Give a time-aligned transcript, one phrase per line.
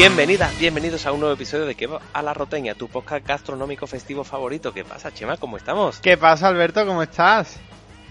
[0.00, 3.86] Bienvenidas, bienvenidos a un nuevo episodio de Que va a la Roteña, tu podcast gastronómico
[3.86, 4.72] festivo favorito.
[4.72, 5.36] ¿Qué pasa, Chema?
[5.36, 6.00] ¿Cómo estamos?
[6.00, 6.86] ¿Qué pasa, Alberto?
[6.86, 7.58] ¿Cómo estás?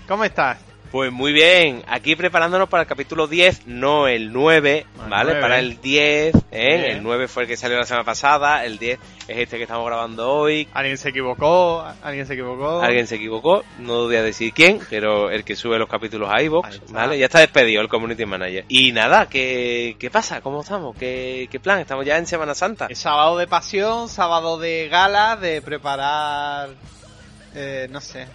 [0.08, 0.69] ¿Cómo estás?
[0.92, 5.32] Pues muy bien, aquí preparándonos para el capítulo 10, no el 9, El ¿vale?
[5.34, 5.40] 9.
[5.42, 6.92] Para el 10, ¿eh?
[6.92, 9.86] El 9 fue el que salió la semana pasada, el 10 es este que estamos
[9.86, 10.68] grabando hoy.
[10.74, 11.86] ¿Alguien se equivocó?
[12.02, 12.82] ¿Alguien se equivocó?
[12.82, 16.42] Alguien se equivocó, no voy a decir quién, pero el que sube los capítulos a
[16.42, 16.92] iVoox.
[16.92, 17.20] ¿vale?
[17.20, 18.66] Ya está despedido el community manager.
[18.68, 20.42] Y nada, ¿qué, qué pasa?
[20.42, 20.98] ¿Cómo estamos?
[20.98, 21.80] ¿Qué, ¿Qué plan?
[21.82, 22.88] Estamos ya en Semana Santa.
[22.90, 26.70] Es sábado de pasión, sábado de gala, de preparar...
[27.54, 28.26] Eh, no sé.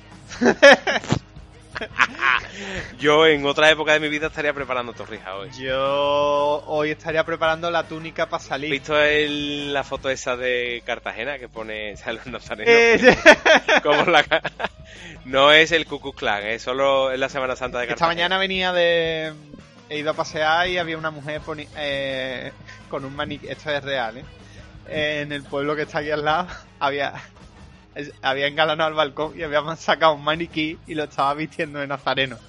[2.99, 5.51] Yo en otra época de mi vida estaría preparando torrijas hoy.
[5.59, 8.71] Yo hoy estaría preparando la túnica para ¿Has salir.
[8.71, 12.69] visto el- la foto esa de Cartagena que pone los nazarenos?
[12.69, 13.17] Eh,
[13.83, 14.43] Como la ca-
[15.25, 18.15] no es el Ku Klan, es solo en la Semana Santa de Esta Cartagena.
[18.15, 19.33] mañana venía de...
[19.91, 22.53] He ido a pasear y había una mujer poni- eh,
[22.89, 23.49] con un maniquí.
[23.49, 24.25] Esto es real, ¿eh?
[25.23, 26.49] En el pueblo que está aquí al lado
[26.81, 27.13] había...
[28.23, 32.37] Había engalanado el balcón y habíamos sacado un maniquí y lo estaba vistiendo de nazareno.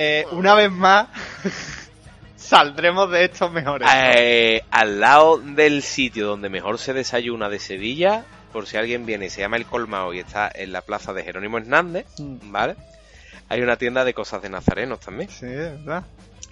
[0.00, 1.08] Eh, una vez más,
[2.36, 3.88] saldremos de estos mejores.
[3.92, 9.28] Eh, al lado del sitio donde mejor se desayuna de Sevilla, por si alguien viene,
[9.28, 12.52] se llama El Colmao y está en la plaza de Jerónimo Hernández, Mm.
[12.52, 12.76] ¿vale?
[13.48, 15.28] Hay una tienda de cosas de nazarenos también.
[15.30, 16.04] Sí, verdad,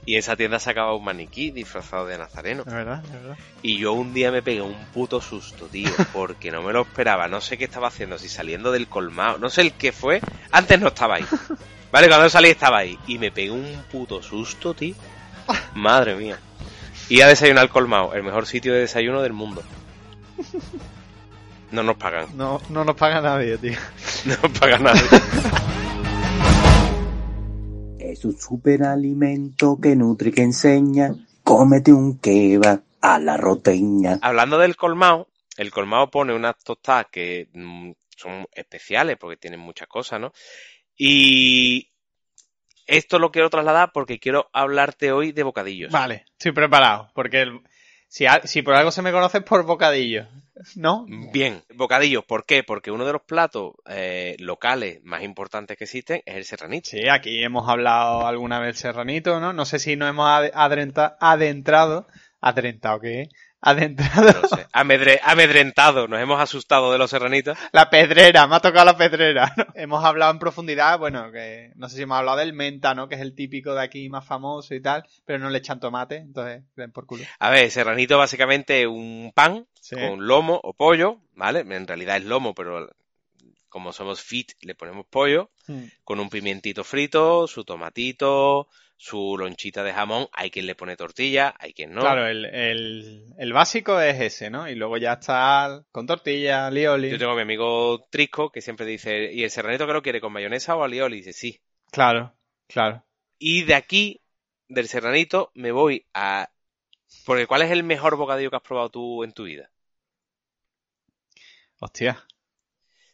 [0.06, 2.62] Y esa tienda sacaba un maniquí disfrazado de nazareno.
[2.66, 3.36] es verdad, es verdad.
[3.60, 7.26] Y yo un día me pegué un puto susto, tío, porque no me lo esperaba.
[7.26, 10.20] No sé qué estaba haciendo, si saliendo del colmado, no sé el qué fue.
[10.52, 11.27] Antes no estaba ahí.
[11.92, 12.96] Vale, cuando salí estaba ahí.
[13.08, 14.94] Y me pegué un puto susto, tío.
[15.74, 16.39] Madre mía.
[17.08, 19.62] Y a desayunar al colmado, el mejor sitio de desayuno del mundo.
[21.72, 23.77] No nos pagan, No, no nos paga nadie, tío.
[24.24, 25.00] no nos pagan nada.
[28.16, 31.14] Es un superalimento que nutre y que enseña.
[31.44, 34.18] Cómete un kebab a la roteña.
[34.22, 35.28] Hablando del colmado,
[35.58, 40.32] el colmado pone unas tostadas que mm, son especiales porque tienen muchas cosas, ¿no?
[40.96, 41.92] Y
[42.86, 45.92] esto lo quiero trasladar porque quiero hablarte hoy de bocadillos.
[45.92, 47.60] Vale, estoy preparado, porque el-
[48.08, 50.27] si, si por algo se me conoce es por bocadillo,
[50.74, 51.05] ¿no?
[51.08, 52.62] Bien, bocadillos, ¿por qué?
[52.64, 56.90] Porque uno de los platos eh, locales más importantes que existen es el serranito.
[56.90, 59.52] Sí, aquí hemos hablado alguna vez serranito, ¿no?
[59.52, 62.06] No sé si nos hemos ade- adrenta- adentrado,
[62.40, 63.28] adentrado, ¿qué?
[63.70, 64.42] Adentrado.
[64.42, 67.58] No sé, amedre- amedrentado, nos hemos asustado de los serranitos.
[67.72, 69.52] La pedrera, me ha tocado la pedrera.
[69.56, 69.64] ¿no?
[69.74, 73.08] Hemos hablado en profundidad, bueno, que no sé si hemos hablado del menta, ¿no?
[73.08, 76.16] Que es el típico de aquí más famoso y tal, pero no le echan tomate,
[76.16, 77.24] entonces ven por culo.
[77.38, 79.94] A ver, serranito básicamente un pan Sí.
[79.96, 81.60] con lomo o pollo, ¿vale?
[81.60, 82.88] En realidad es lomo, pero
[83.68, 85.84] como somos fit le ponemos pollo, Mm.
[86.04, 91.55] con un pimientito frito, su tomatito, su lonchita de jamón, hay quien le pone tortilla,
[91.58, 92.01] hay quien no.
[92.01, 94.68] Claro, el, el, el básico es ese, ¿no?
[94.68, 97.11] Y luego ya está con tortilla, lioli.
[97.11, 100.20] Yo tengo a mi amigo Trisco que siempre dice, ¿y el serranito que lo quiere
[100.20, 101.17] con mayonesa o alioli?
[101.17, 101.61] Y dice, sí.
[101.90, 102.34] Claro,
[102.67, 103.05] claro.
[103.39, 104.23] Y de aquí,
[104.68, 106.51] del serranito, me voy a...
[107.24, 109.70] Porque ¿cuál es el mejor bocadillo que has probado tú en tu vida?
[111.80, 112.24] Hostia.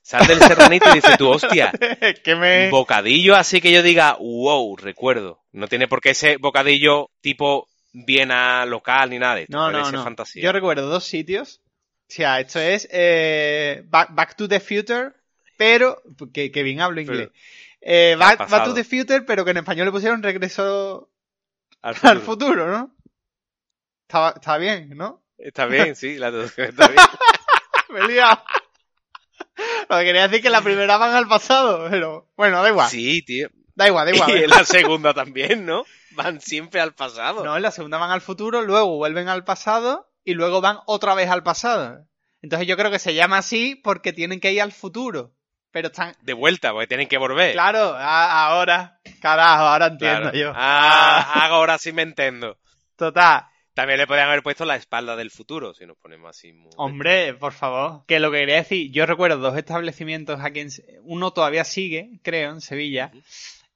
[0.03, 1.73] Sal del serranito y dice tú, hostia,
[2.25, 2.71] que me...
[2.71, 5.41] bocadillo así que yo diga, wow, recuerdo.
[5.53, 9.57] No tiene por qué ser bocadillo tipo Viena local ni nada de esto.
[9.57, 10.03] No, no, no.
[10.03, 10.43] fantasía.
[10.43, 11.61] Yo recuerdo dos sitios.
[12.09, 15.13] O sea, esto es eh, Back, Back to the Future,
[15.57, 16.03] pero...
[16.33, 17.31] Que, que bien hablo inglés.
[17.81, 21.11] Eh, Back, to the Future, pero que en español le pusieron regreso
[21.81, 22.53] Al al futuro.
[22.55, 22.95] futuro, ¿no?
[24.09, 25.23] Está, está bien, ¿no?
[25.39, 27.03] Está bien, sí, la traducción está bien.
[27.91, 28.43] Me he liado.
[29.89, 32.89] Lo que quería decir que la primera van al pasado, pero bueno, da igual.
[32.89, 33.49] Sí, tío.
[33.75, 34.31] Da igual, da igual.
[34.31, 35.85] Y en la segunda también, ¿no?
[36.13, 37.45] Van siempre al pasado.
[37.45, 41.15] No, en la segunda van al futuro, luego vuelven al pasado y luego van otra
[41.15, 42.07] vez al pasado.
[42.43, 45.33] Entonces yo creo que se llama así porque tienen que ir al futuro.
[45.71, 46.15] Pero están...
[46.21, 47.53] De vuelta, porque tienen que volver.
[47.53, 49.01] Claro, ahora...
[49.23, 50.37] Carajo, ahora entiendo Claro.
[50.39, 50.53] yo.
[50.55, 52.59] Ah, ahora sí me entiendo.
[52.97, 53.47] Total.
[53.75, 56.71] También le podrían haber puesto la espalda del futuro, si nos ponemos así muy...
[56.77, 58.05] Hombre, por favor.
[58.07, 60.69] Que lo que quería decir, yo recuerdo dos establecimientos aquí en...
[61.05, 63.11] Uno todavía sigue, creo, en Sevilla.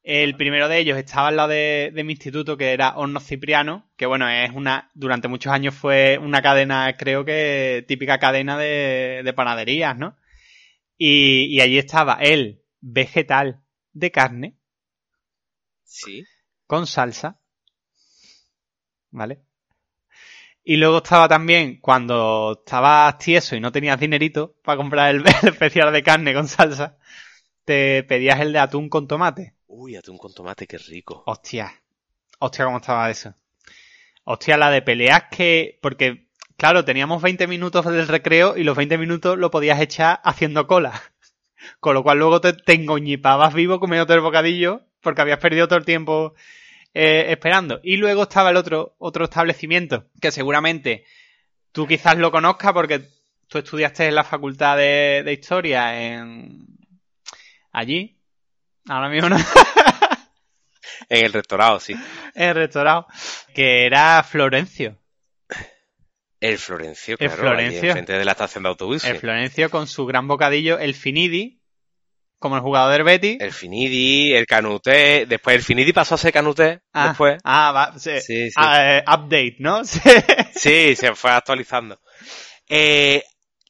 [0.02, 3.90] El primero de ellos estaba al lado de, de mi instituto, que era Hornos Cipriano,
[3.96, 9.22] que bueno, es una, durante muchos años fue una cadena, creo que típica cadena de,
[9.24, 10.16] de panaderías, ¿no?
[10.98, 13.62] Y, y allí estaba el vegetal
[13.92, 14.56] de carne
[15.82, 16.24] Sí.
[16.66, 17.40] con salsa,
[19.10, 19.40] ¿vale?
[20.68, 25.48] Y luego estaba también, cuando estabas tieso y no tenías dinerito para comprar el, el
[25.48, 26.98] especial de carne con salsa,
[27.64, 29.54] te pedías el de atún con tomate.
[29.68, 31.22] Uy, atún con tomate, qué rico.
[31.26, 31.72] Hostia.
[32.40, 33.32] Hostia, cómo estaba eso.
[34.24, 35.78] Hostia, la de peleas que...
[35.80, 36.26] Porque
[36.56, 41.00] Claro, teníamos 20 minutos del recreo y los 20 minutos lo podías echar haciendo cola.
[41.80, 45.78] Con lo cual luego te, te engoñipabas vivo comiéndote el bocadillo porque habías perdido todo
[45.78, 46.34] el tiempo
[46.98, 47.78] eh, esperando.
[47.82, 51.04] Y luego estaba el otro, otro establecimiento que seguramente
[51.70, 53.02] tú quizás lo conozcas porque
[53.48, 56.66] tú estudiaste en la facultad de, de historia en
[57.70, 58.18] allí.
[58.88, 59.36] Ahora mismo no.
[61.08, 61.92] En el rectorado, sí.
[62.34, 63.06] en el restaurado.
[63.54, 64.98] Que era Florencio.
[66.40, 67.80] El Florencio, El claro, Florencio.
[67.80, 69.04] allí enfrente de la estación de autobús.
[69.04, 69.18] El.
[69.18, 71.55] Florencio con su gran bocadillo, el Finidi,
[72.38, 73.38] como el jugador del Betis.
[73.40, 77.38] El Finidi, el Canuté, después el Finidi pasó a ser Canuté, ah, después.
[77.44, 78.20] ah, va, sí.
[78.20, 78.54] Sí, sí.
[78.56, 79.82] Ah, eh, update, ¿no?
[79.84, 80.00] Sí.
[80.54, 82.00] Sí, se fue actualizando.
[82.68, 83.22] Eh,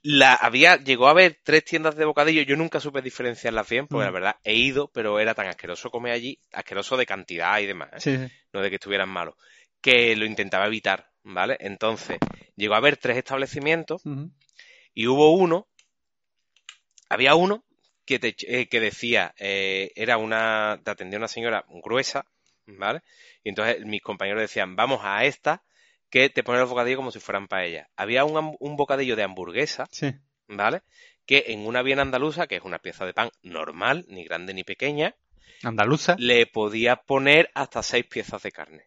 [0.02, 4.02] la, había, llegó a haber tres tiendas de bocadillo, yo nunca supe diferenciarlas bien, porque
[4.04, 4.06] Mm.
[4.06, 8.06] la verdad he ido, pero era tan asqueroso comer allí, asqueroso de cantidad y demás,
[8.06, 8.30] ¿eh?
[8.52, 9.34] No de que estuvieran malos,
[9.80, 11.56] que lo intentaba evitar, ¿vale?
[11.60, 12.18] Entonces,
[12.54, 14.02] llegó a haber tres establecimientos
[14.94, 15.66] y hubo uno,
[17.08, 17.64] había uno
[18.06, 22.24] que, te, eh, que decía, eh, era una, te atendía una señora gruesa,
[22.66, 23.02] ¿vale?
[23.44, 25.62] Y entonces mis compañeros decían, vamos a esta,
[26.08, 27.88] que te pone los bocadillos como si fueran paella.
[27.96, 30.12] Había un bocadillo de hamburguesa, Sí.
[30.48, 30.82] ¿vale?
[31.26, 34.62] Que en una bien andaluza, que es una pieza de pan normal, ni grande ni
[34.62, 35.14] pequeña,
[35.64, 36.14] Andaluza.
[36.18, 38.86] le podía poner hasta seis piezas de carne.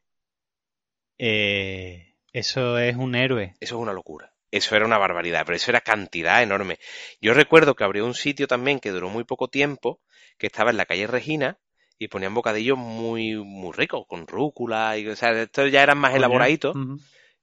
[1.17, 3.55] Eh, eso es un héroe.
[3.59, 4.31] Eso es una locura.
[4.51, 6.79] Eso era una barbaridad, pero eso era cantidad enorme.
[7.21, 10.01] Yo recuerdo que abrió un sitio también que duró muy poco tiempo,
[10.37, 11.57] que estaba en la calle Regina,
[11.99, 16.15] y ponían bocadillos muy, muy ricos, con rúcula, y, o sea, estos ya eran más
[16.15, 16.75] elaboraditos,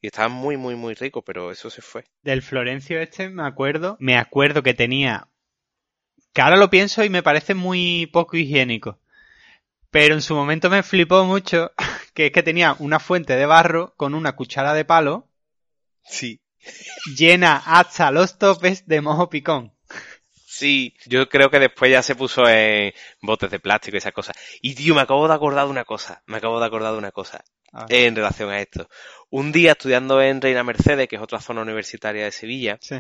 [0.00, 2.05] y estaban muy, muy, muy ricos, pero eso se fue.
[2.23, 3.97] Del Florencio este me acuerdo.
[4.00, 5.29] Me acuerdo que tenía.
[6.32, 8.99] Que ahora lo pienso y me parece muy poco higiénico.
[9.91, 11.73] Pero en su momento me flipó mucho
[12.14, 15.29] que es que tenía una fuente de barro con una cuchara de palo
[16.08, 16.41] Sí.
[17.17, 19.73] Llena hasta los topes de mojo picón.
[20.47, 24.37] Sí, yo creo que después ya se puso en botes de plástico y esas cosas.
[24.63, 27.13] Y tío, me acabo de acordar de una cosa, me acabo de acordar de una
[27.13, 28.89] cosa Ah, en relación a esto.
[29.29, 32.95] Un día estudiando en Reina Mercedes, que es otra zona universitaria de Sevilla, sí.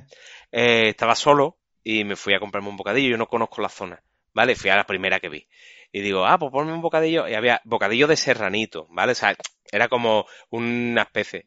[0.52, 3.08] eh, estaba solo y me fui a comprarme un bocadillo.
[3.10, 4.02] Yo no conozco la zona,
[4.34, 4.54] ¿vale?
[4.54, 5.48] Fui a la primera que vi.
[5.92, 7.26] Y digo, ah, pues ponme un bocadillo.
[7.26, 9.12] Y había bocadillo de serranito, ¿vale?
[9.12, 9.34] O sea,
[9.72, 11.46] era como una especie.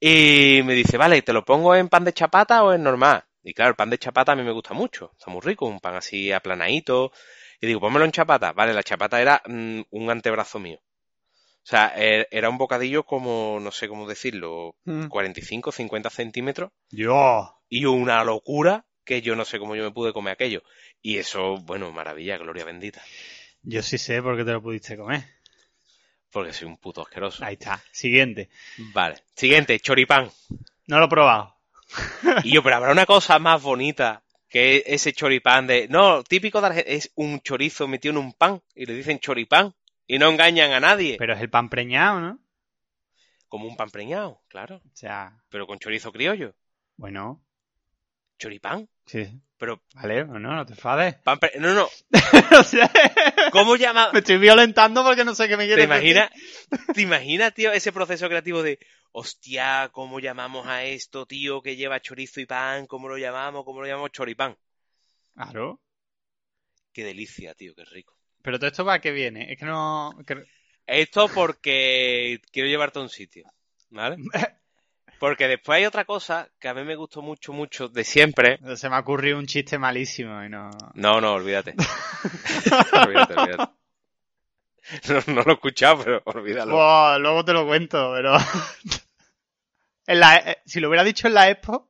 [0.00, 3.24] Y me dice, vale, ¿te lo pongo en pan de chapata o en normal?
[3.42, 5.12] Y claro, el pan de chapata a mí me gusta mucho.
[5.18, 7.12] Está muy rico, un pan así aplanadito.
[7.60, 8.52] Y digo, pónmelo en chapata.
[8.52, 10.78] Vale, la chapata era mm, un antebrazo mío.
[10.82, 15.08] O sea, er- era un bocadillo como, no sé cómo decirlo, Mm.
[15.08, 17.56] 45, 50 centímetros Yo.
[17.68, 20.62] y una locura que yo no sé cómo yo me pude comer aquello.
[21.00, 23.02] Y eso, bueno, maravilla, gloria bendita.
[23.62, 25.24] Yo sí sé por qué te lo pudiste comer.
[26.30, 27.44] Porque soy un puto asqueroso.
[27.44, 27.82] Ahí está.
[27.92, 28.50] Siguiente.
[28.92, 29.22] Vale.
[29.34, 30.30] Siguiente, choripán.
[30.86, 31.56] No lo he probado.
[32.44, 35.88] Y yo, pero habrá una cosa más bonita que ese choripán de...
[35.88, 39.74] No, típico de Arge- es un chorizo metido en un pan y le dicen choripán
[40.06, 41.16] y no engañan a nadie.
[41.18, 42.38] Pero es el pan preñado, ¿no?
[43.48, 44.76] Como un pan preñado, claro.
[44.84, 46.54] O sea, Pero con chorizo criollo.
[46.96, 47.42] bueno.
[48.38, 48.88] Choripán.
[49.06, 49.40] Sí.
[49.58, 51.16] Pero Vale, bueno, no te enfades.
[51.58, 51.88] No, no.
[52.50, 52.80] no sé.
[53.52, 54.10] ¿Cómo llama?
[54.12, 56.30] Me estoy violentando porque no sé qué me ¿Te quieres imaginas,
[56.92, 58.78] ¿Te imaginas, tío, ese proceso creativo de,
[59.12, 62.86] hostia, ¿cómo llamamos a esto, tío, que lleva chorizo y pan?
[62.86, 63.64] ¿Cómo lo llamamos?
[63.64, 64.56] ¿Cómo lo llamamos choripán?
[65.34, 65.80] Claro.
[66.92, 68.18] Qué delicia, tío, qué rico.
[68.42, 69.52] Pero todo esto para qué viene.
[69.52, 70.12] Es que no.
[70.26, 70.44] que-
[70.86, 73.44] Esto porque quiero llevarte a un sitio,
[73.90, 74.16] ¿vale?
[75.18, 78.58] Porque después hay otra cosa que a mí me gustó mucho, mucho de siempre.
[78.76, 80.70] Se me ha ocurrido un chiste malísimo y no.
[80.94, 81.74] No, no, olvídate.
[82.92, 83.72] olvídate, olvídate.
[85.08, 86.72] No, no lo he escuchado, pero olvídalo.
[86.74, 88.36] Buah, luego te lo cuento, pero.
[90.06, 91.88] en la, eh, si lo hubiera dicho en la Expo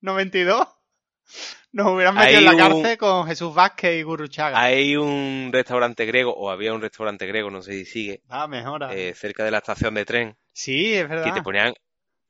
[0.00, 0.66] 92,
[1.72, 4.58] nos hubieran metido en la un- cárcel con Jesús Vázquez y Gurruchaga.
[4.60, 8.94] Hay un restaurante griego, o había un restaurante griego, no sé si sigue, Ah, mejora.
[8.94, 11.24] eh, cerca de la estación de tren, sí, es verdad.
[11.26, 11.74] que te ponían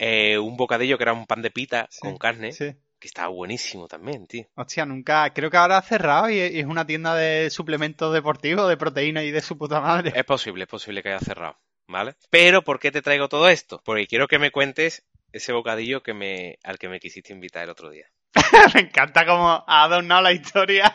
[0.03, 2.75] eh, un bocadillo que era un pan de pita Sí, con carne, Sí.
[2.99, 4.47] que estaba buenísimo también, tío.
[4.57, 5.31] Hostia, nunca.
[5.35, 9.31] Creo que ahora ha cerrado y es una tienda de suplementos deportivos, de proteína y
[9.31, 10.13] de su puta madre.
[10.15, 12.15] Es posible, es posible que haya cerrado, ¿vale?
[12.31, 13.83] Pero, ¿por qué te traigo todo esto?
[13.85, 17.71] Porque quiero que me cuentes ese bocadillo que me, al que me quisiste invitar el
[17.71, 18.07] otro día.
[18.75, 20.95] Me encanta cómo ha adornado la historia.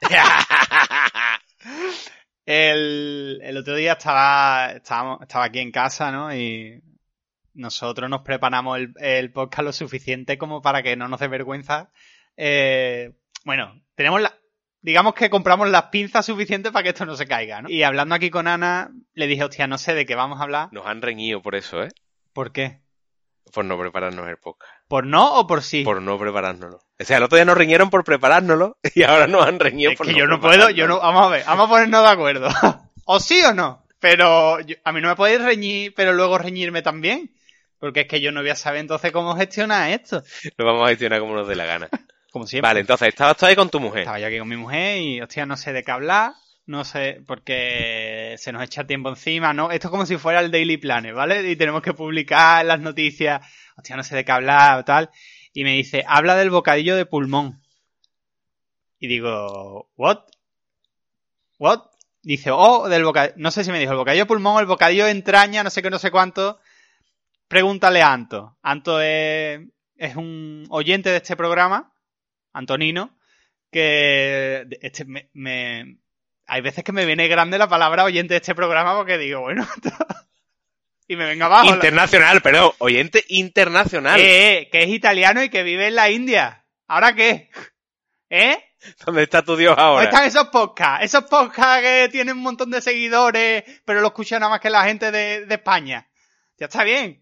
[2.46, 6.34] El, el otro día estaba, estábamos- estaba aquí en casa, ¿no?
[6.34, 6.82] Y
[7.54, 11.90] nosotros nos preparamos el, el podcast lo suficiente como para que no nos dé vergüenza.
[12.36, 13.12] Eh,
[13.44, 14.34] bueno, tenemos la,
[14.80, 17.68] digamos que compramos las pinzas suficientes para que esto no se caiga, ¿no?
[17.70, 20.68] Y hablando aquí con Ana, le dije, hostia, no sé de qué vamos a hablar.
[20.72, 21.88] Nos han reñido por eso, ¿eh?
[22.32, 22.80] ¿Por qué?
[23.52, 24.70] Por no prepararnos el podcast.
[24.86, 25.82] ¿Por no o por sí?
[25.82, 26.78] Por no preparárnoslo.
[27.00, 29.98] O sea, el otro día nos riñeron por preparárnoslo y ahora nos han reñido es
[29.98, 32.48] por que yo no puedo, yo no, vamos a ver, vamos a ponernos de acuerdo.
[33.04, 33.84] o sí o no.
[33.98, 37.32] Pero yo- a mí no me podéis reñir, pero luego reñirme también.
[37.80, 40.22] Porque es que yo no voy a saber entonces cómo gestionar esto.
[40.58, 41.88] Lo vamos a gestionar como nos dé la gana.
[42.30, 42.68] Como siempre.
[42.68, 44.02] Vale, entonces estabas tú ahí con tu mujer.
[44.02, 46.32] Estaba yo aquí con mi mujer y, hostia, no sé de qué hablar.
[46.66, 49.72] No sé, porque se nos echa tiempo encima, ¿no?
[49.72, 51.50] Esto es como si fuera el Daily Planet, ¿vale?
[51.50, 53.44] Y tenemos que publicar las noticias.
[53.76, 55.10] Hostia, no sé de qué hablar o tal.
[55.52, 57.60] Y me dice, habla del bocadillo de pulmón.
[59.00, 60.20] Y digo, ¿what?
[61.58, 61.80] ¿What?
[62.22, 63.34] Dice, oh, del bocadillo.
[63.38, 65.82] No sé si me dijo el bocadillo de pulmón el bocadillo de entraña, no sé
[65.82, 66.60] qué, no sé cuánto.
[67.50, 68.56] Pregúntale a Anto.
[68.62, 69.58] Anto es,
[69.96, 71.92] es un oyente de este programa,
[72.52, 73.18] Antonino,
[73.72, 75.96] que este me, me-
[76.46, 79.66] hay veces que me viene grande la palabra oyente de este programa porque digo, bueno,
[81.08, 81.66] y me venga abajo.
[81.66, 84.20] la- Internacional, pero oyente internacional.
[84.20, 86.64] Eh, eh, que es italiano y que vive en la India.
[86.86, 87.50] ¿Ahora qué?
[88.30, 88.62] ¿Eh?
[89.04, 90.04] ¿Dónde está tu Dios ¿Dónde ahora?
[90.04, 91.04] están esos podcasts?
[91.04, 94.84] Esos podcasts que tienen un montón de seguidores, pero lo escucha nada más que la
[94.84, 96.08] gente de, de España.
[96.58, 97.20] Ya está bien.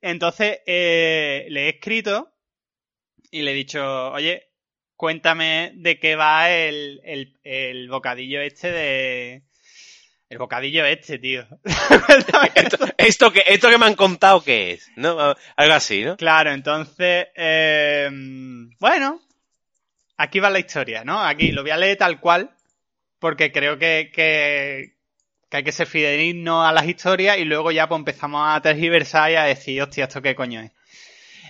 [0.00, 2.32] Entonces, eh, le he escrito
[3.30, 4.50] y le he dicho, oye,
[4.96, 9.42] cuéntame de qué va el, el, el bocadillo este de...
[10.28, 11.44] El bocadillo este, tío.
[12.54, 14.88] Esto, esto que, esto que me han contado, ¿qué es?
[14.94, 15.34] ¿No?
[15.56, 16.16] Algo así, ¿no?
[16.16, 18.08] Claro, entonces, eh,
[18.78, 19.20] bueno,
[20.16, 21.20] aquí va la historia, ¿no?
[21.20, 22.54] Aquí lo voy a leer tal cual,
[23.18, 24.99] porque creo que, que,
[25.50, 29.32] que hay que ser fidedigno a las historias y luego ya pues empezamos a tergiversar
[29.32, 30.70] y a decir, hostia, ¿esto qué coño es?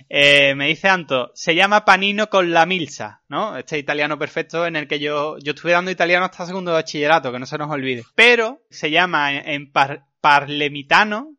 [0.09, 3.55] Eh, me dice Anto, se llama panino con la milsa, ¿no?
[3.55, 7.31] Este italiano perfecto en el que yo, yo estuve dando italiano hasta segundo de bachillerato,
[7.31, 8.03] que no se nos olvide.
[8.15, 11.35] Pero se llama en, en par- parlemitano,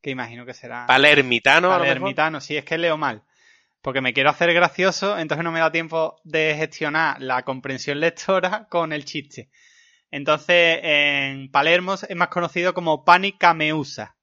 [0.00, 0.86] que imagino que será...
[0.86, 1.70] Palermitano.
[1.70, 3.22] Palermitano, sí, es que leo mal.
[3.82, 8.66] Porque me quiero hacer gracioso, entonces no me da tiempo de gestionar la comprensión lectora
[8.70, 9.50] con el chiste.
[10.14, 14.14] Entonces, en Palermo es más conocido como Panica Meusa.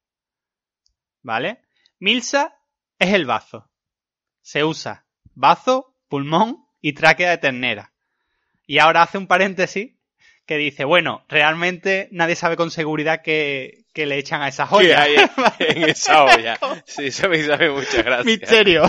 [1.20, 1.60] ¿Vale?
[1.98, 2.56] Milsa
[2.98, 3.70] es el bazo.
[4.40, 7.92] Se usa bazo, pulmón y tráquea de ternera.
[8.66, 9.92] Y ahora hace un paréntesis
[10.46, 15.06] que dice, bueno, realmente nadie sabe con seguridad que, que le echan a esa joya.
[15.58, 16.58] en esa olla.
[16.86, 17.36] Sí, a mí
[17.68, 18.24] muchas gracias.
[18.24, 18.84] Misterio.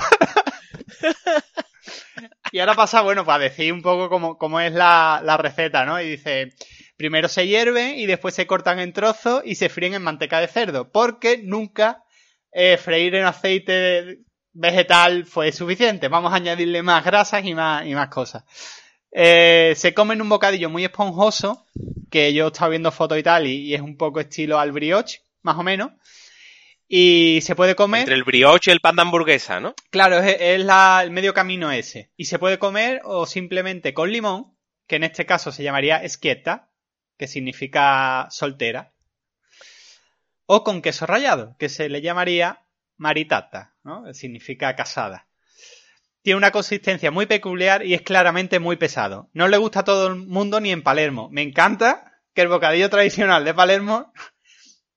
[2.54, 6.00] y ahora pasa, bueno, para decir un poco cómo, cómo es la, la receta, ¿no?
[6.00, 6.54] Y dice,
[6.98, 10.48] primero se hierven y después se cortan en trozos y se fríen en manteca de
[10.48, 12.04] cerdo, porque nunca
[12.52, 14.20] eh, freír en aceite
[14.54, 16.08] vegetal fue suficiente.
[16.08, 18.44] Vamos a añadirle más grasas y más, y más cosas.
[19.12, 21.66] Eh, se come en un bocadillo muy esponjoso,
[22.10, 25.22] que yo estaba viendo fotos y tal, y, y es un poco estilo al brioche,
[25.42, 25.92] más o menos.
[26.88, 28.02] Y se puede comer.
[28.02, 29.74] Entre el brioche y el pan de hamburguesa, ¿no?
[29.90, 32.12] Claro, es, es la- el medio camino ese.
[32.18, 34.56] Y se puede comer o simplemente con limón,
[34.88, 36.70] que en este caso se llamaría esquieta,
[37.18, 38.94] que significa soltera.
[40.46, 42.66] O con queso rallado, que se le llamaría
[42.98, 44.14] maritata, ¿no?
[44.14, 45.28] Significa casada.
[46.22, 49.30] Tiene una consistencia muy peculiar y es claramente muy pesado.
[49.34, 51.30] No le gusta a todo el mundo ni en Palermo.
[51.32, 54.14] Me encanta que el bocadillo tradicional de Palermo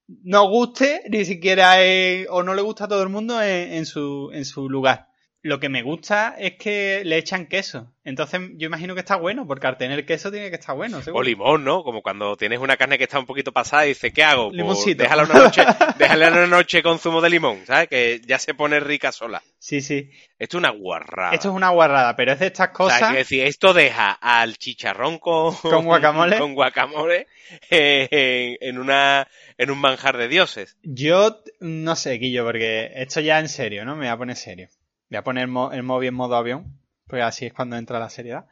[0.07, 4.31] no guste ni siquiera eh, o no le gusta a todo el mundo en su,
[4.33, 5.09] en su lugar.
[5.47, 7.93] Lo que me gusta es que le echan queso.
[8.03, 11.03] Entonces yo imagino que está bueno, porque al tener queso tiene que estar bueno.
[11.03, 11.21] seguro.
[11.21, 11.85] O limón, ¿no?
[11.85, 14.51] Como cuando tienes una carne que está un poquito pasada y dices, ¿qué hago?
[14.51, 15.63] Pues déjala una noche,
[15.99, 17.89] déjala una noche con zumo de limón, ¿sabes?
[17.89, 19.41] Que ya se pone rica sola.
[19.61, 20.11] Sí, sí.
[20.37, 21.33] Esto es una guarrada.
[21.33, 23.15] Esto es una guarrada, pero es de estas O sea, cosas.
[23.15, 26.39] decir, esto deja al chicharrón con, Con guacamole.
[26.41, 27.29] con guacamole
[27.71, 30.77] eh, en, en una, en un manjar de dioses.
[30.83, 33.95] Yo no sé, Guillo, porque esto ya en serio, ¿no?
[33.95, 34.69] Me voy a poner serio.
[35.11, 37.99] Voy a poner el, mo- el móvil en modo avión, porque así es cuando entra
[37.99, 38.47] la seriedad.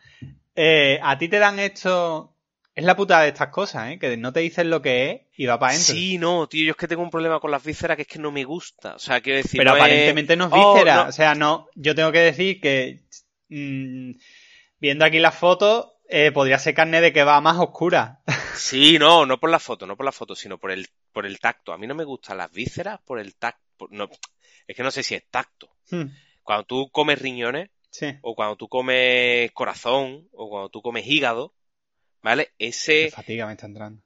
[0.55, 2.31] Eh, a ti te dan esto.
[2.77, 3.99] Es la putada de estas cosas, ¿eh?
[4.01, 5.95] Que no te dicen lo que es y va para adentro.
[5.95, 8.19] Sí, no, tío, yo es que tengo un problema con las vísceras que es que
[8.19, 8.97] no me gusta.
[8.97, 10.97] O sea, quiero decir, Pero no es- aparentemente no es Oh, víscera.
[11.05, 11.09] no.
[11.09, 11.69] O sea, no.
[11.77, 13.05] Yo tengo que decir que.
[13.49, 14.13] mm,
[14.81, 18.21] viendo aquí las fotos, eh, podría ser carne de que va más oscura.
[18.57, 21.41] Sí, no, no por la foto, no por la foto, sino por el, por el
[21.41, 21.73] tacto.
[21.73, 23.89] A mí no me gustan las vísceras por el tacto.
[23.91, 24.09] No,
[24.69, 25.71] es que no sé si es tacto.
[25.91, 26.05] Hmm,
[26.45, 28.15] Cuando tú comes riñones, sí.
[28.23, 31.55] o cuando tú comes corazón, o cuando tú comes hígado,
[32.23, 32.53] ¿vale?
[32.59, 34.03] Ese, fatiga me está entrando.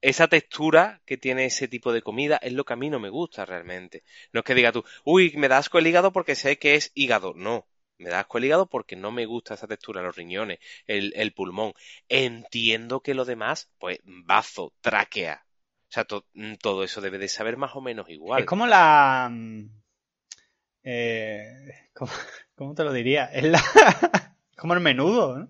[0.00, 3.08] esa textura que tiene ese tipo de comida es lo que a mí no me
[3.08, 4.02] gusta realmente.
[4.32, 6.90] No es que diga tú, uy, me da asco el hígado porque sé que es
[6.94, 7.34] hígado.
[7.36, 7.66] No,
[7.98, 11.32] me da asco el hígado porque no me gusta esa textura, los riñones, el, el
[11.32, 11.72] pulmón.
[12.08, 15.44] Entiendo que lo demás, pues, bazo, tráquea.
[15.88, 18.40] O sea, to- mm, todo eso debe de saber más o menos igual.
[18.40, 19.30] Es como la.
[20.84, 22.10] Eh, ¿cómo,
[22.56, 23.26] cómo te lo diría?
[23.26, 23.62] Es la...
[24.56, 25.48] como el menudo, ¿no?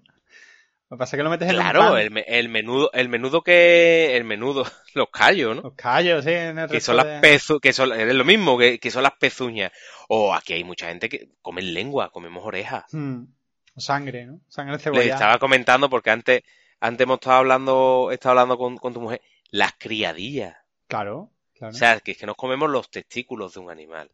[0.90, 3.08] Lo que pasa es que lo metes en un Claro, el, me- el menudo, el
[3.08, 5.62] menudo que, el menudo, los callos, ¿no?
[5.62, 8.78] Los callos, sí, en el Que son las pezu, que son, es lo mismo, que,
[8.78, 9.72] que son las pezuñas.
[10.08, 12.84] O aquí hay mucha gente que come lengua, comemos orejas.
[12.92, 13.24] Hmm.
[13.74, 14.40] O sangre, ¿no?
[14.48, 15.14] Sangre Le cebollada.
[15.14, 16.42] estaba comentando porque antes,
[16.78, 20.56] antes hemos estado hablando, he estado hablando con, con tu mujer, las criadillas.
[20.88, 21.72] Claro, claro.
[21.74, 24.10] O sea, que es que nos comemos los testículos de un animal.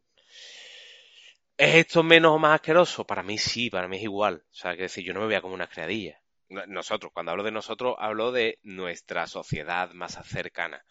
[1.59, 3.05] ¿Es esto menos o más asqueroso?
[3.07, 4.45] Para mí sí, para mí es igual.
[4.51, 6.21] O sea, que decir, yo no me voy a comer una criadilla.
[6.49, 10.85] No- Nosotros, cuando hablo de nosotros, hablo de nuestra sociedad más cercana.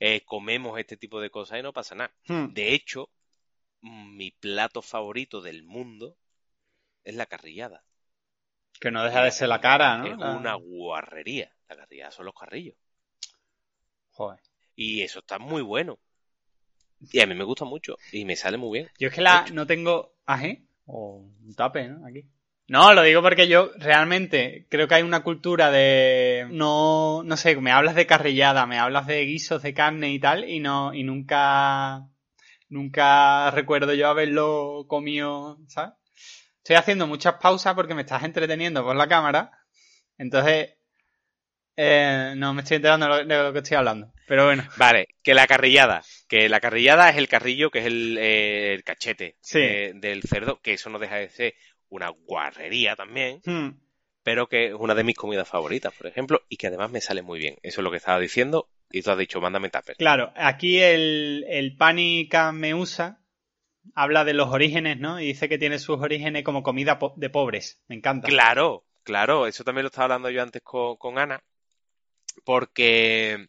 [0.00, 2.12] Eh, comemos este tipo de cosas y no pasa nada.
[2.26, 2.52] Hmm.
[2.52, 3.10] De hecho,
[3.82, 6.16] mi plato favorito del mundo
[7.04, 7.84] es la carrillada.
[8.80, 10.06] Que no deja de ser la cara, ¿no?
[10.06, 11.52] Es La- una guarrería.
[11.68, 12.76] La carrillada son los carrillos.
[14.12, 14.40] Joder.
[14.76, 15.98] Y eso está muy bueno.
[17.12, 17.96] Y a mí me gusta mucho.
[18.12, 18.90] Y me sale muy bien.
[18.98, 22.06] Yo es que la no tengo ají o un tape, ¿no?
[22.06, 22.26] Aquí.
[22.66, 27.56] No, lo digo porque yo realmente creo que hay una cultura de no no sé,
[27.56, 31.02] me hablas de carrillada, me hablas de guisos de carne y tal y no y
[31.02, 32.08] nunca
[32.70, 35.92] nunca recuerdo yo haberlo comido, ¿sabes?
[36.58, 39.50] Estoy haciendo muchas pausas porque me estás entreteniendo por la cámara.
[40.16, 40.76] Entonces
[41.76, 44.13] eh, no me estoy enterando de lo que estoy hablando.
[44.26, 46.02] Pero bueno, Vale, que la carrillada.
[46.28, 49.58] Que la carrillada es el carrillo, que es el, eh, el cachete Sí.
[49.60, 51.54] eh, del cerdo, que eso no deja de ser
[51.90, 53.68] una guarrería también, hmm,
[54.22, 57.22] pero que es una de mis comidas favoritas, por ejemplo, y que además me sale
[57.22, 57.56] muy bien.
[57.62, 59.96] Eso es lo que estaba diciendo, y tú has dicho, mándame tupper.
[59.96, 63.20] Claro, aquí el, el Pani Kameusa
[63.94, 65.20] habla de los orígenes, ¿no?
[65.20, 67.82] Y dice que tiene sus orígenes como comida po- de pobres.
[67.86, 68.26] Me encanta.
[68.28, 71.42] Claro, claro, eso también lo estaba hablando yo antes con, con Ana,
[72.44, 73.48] porque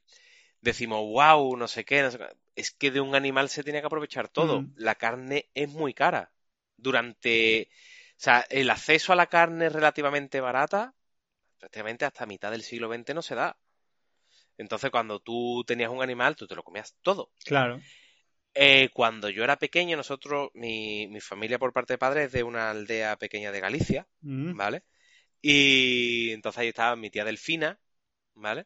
[0.65, 2.27] decimos, wow, no sé qué, no sé qué.
[2.55, 4.61] es que de un animal se tiene que aprovechar todo.
[4.61, 4.73] Mm.
[4.77, 6.31] La carne es muy cara.
[6.77, 10.93] Durante, o sea, el acceso a la carne es relativamente barata,
[11.59, 13.57] prácticamente hasta mitad del siglo XX no se da.
[14.57, 17.31] Entonces, cuando tú tenías un animal, tú te lo comías todo.
[17.43, 17.79] Claro.
[18.53, 22.43] Eh, cuando yo era pequeño, nosotros, mi, mi familia por parte de padre es de
[22.43, 24.55] una aldea pequeña de Galicia, Mm.
[24.55, 24.83] ¿vale?
[25.41, 27.79] Y entonces ahí estaba mi tía Delfina,
[28.33, 28.65] ¿vale?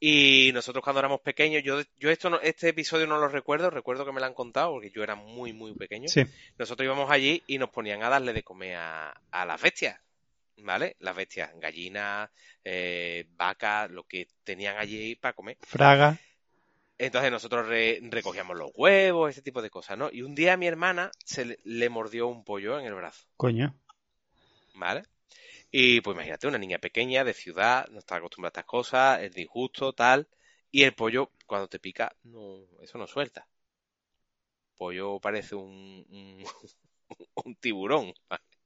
[0.00, 4.04] Y nosotros cuando éramos pequeños, yo, yo esto no- este episodio no lo recuerdo, recuerdo
[4.04, 6.08] que me lo han contado porque yo era muy, muy pequeño.
[6.08, 6.24] Sí.
[6.58, 9.98] Nosotros íbamos allí y nos ponían a darle de comer a, a las bestias,
[10.58, 10.96] ¿vale?
[10.98, 12.28] Las bestias, gallinas,
[12.64, 15.56] eh, vacas, lo que tenían allí para comer.
[15.62, 16.18] Fraga.
[16.98, 20.10] Entonces nosotros re- recogíamos los huevos, ese tipo de cosas, ¿no?
[20.12, 23.26] Y un día a mi hermana se le, le mordió un pollo en el brazo,
[23.36, 23.74] Coño.
[24.74, 25.02] ¿vale?
[25.76, 29.32] Y pues imagínate, una niña pequeña de ciudad, no está acostumbrada a estas cosas, es
[29.34, 30.26] disgusto, tal.
[30.70, 33.46] Y el pollo, cuando te pica, no, eso no suelta.
[34.76, 36.44] Pollo parece un, un,
[37.44, 38.12] un tiburón.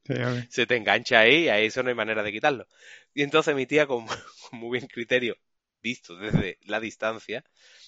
[0.05, 0.15] Sí.
[0.49, 2.67] Se te engancha ahí y a eso no hay manera de quitarlo.
[3.15, 4.07] Y entonces mi tía, con,
[4.51, 5.37] con muy bien criterio,
[6.21, 7.45] desde la distancia,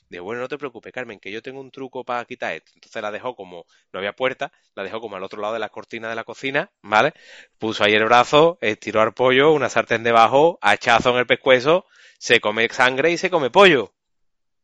[0.09, 2.73] dijo, bueno, no te preocupes, Carmen, que yo tengo un truco para quitar esto.
[2.75, 5.69] Entonces la dejó como, no había puerta, la dejó como al otro lado de la
[5.69, 7.15] cortina de la cocina, ¿vale?
[7.59, 11.87] Puso ahí el brazo, estiró al pollo, una sartén debajo, hachazo en el pescuezo,
[12.19, 13.95] se come sangre y se come pollo.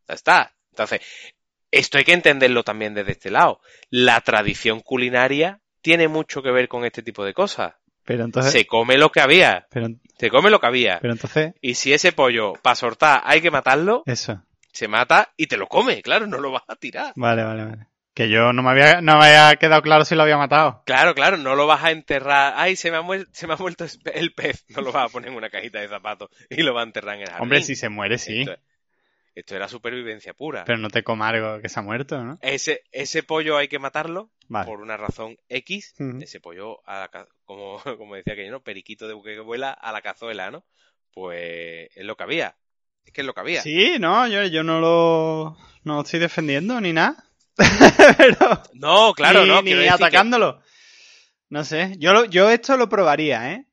[0.09, 0.55] Ya está.
[0.71, 1.01] Entonces,
[1.71, 3.61] esto hay que entenderlo también desde este lado.
[3.91, 7.75] La tradición culinaria tiene mucho que ver con este tipo de cosas.
[8.07, 8.53] Pero entonces.
[8.53, 9.67] Se come lo que había.
[9.71, 9.89] Pero,
[10.19, 10.99] Se come lo que había.
[11.01, 11.53] pero entonces.
[11.61, 14.43] Y si ese pollo, para soltar, hay que matarlo, Eso.
[14.73, 16.01] se mata y te lo come.
[16.03, 17.13] Claro, no lo vas a tirar.
[17.17, 17.87] Vale, vale, vale.
[18.15, 20.83] Que yo no me había, no me había quedado claro si lo había matado.
[20.87, 22.55] Claro, claro, no lo vas a enterrar.
[22.57, 24.65] Ay, se me ha, muer- se me ha muerto el pez.
[24.71, 27.17] No lo vas a poner en una cajita de zapatos y lo vas a enterrar
[27.17, 27.43] en el jardín.
[27.43, 28.47] Hombre, si se muere, sí.
[29.37, 30.65] Esto era supervivencia pura.
[30.65, 32.39] Pero no te coma algo que se ha muerto, ¿no?
[32.43, 34.67] Ese, ese pollo hay que matarlo Vale.
[34.67, 35.95] por una razón X.
[36.21, 38.63] Ese pollo, a la como, como decía que ¿no?
[38.63, 40.65] Periquito de buque que vuela a la cazuela, ¿no?
[41.13, 42.57] Pues es lo que había.
[43.05, 43.63] Es que es lo que había.
[43.63, 47.23] Sí, no, yo, yo no lo, no lo estoy defendiendo ni nada.
[48.19, 49.63] Pero, No, claro, ni, no.
[49.63, 50.61] ni que- atacándolo.
[51.49, 53.66] No sé, yo, lo- yo esto lo probaría, ¿eh?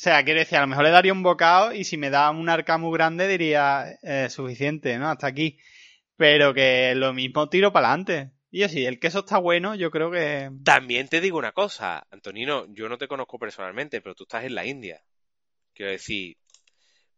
[0.00, 2.30] O sea, quiero decir, a lo mejor le daría un bocado y si me da
[2.30, 5.10] un arca muy grande diría eh, suficiente, ¿no?
[5.10, 5.58] Hasta aquí.
[6.16, 8.30] Pero que lo mismo tiro para adelante.
[8.50, 10.50] Y yo sí, el queso está bueno, yo creo que...
[10.64, 14.54] También te digo una cosa, Antonino, yo no te conozco personalmente, pero tú estás en
[14.54, 15.04] la India.
[15.74, 16.38] Quiero decir,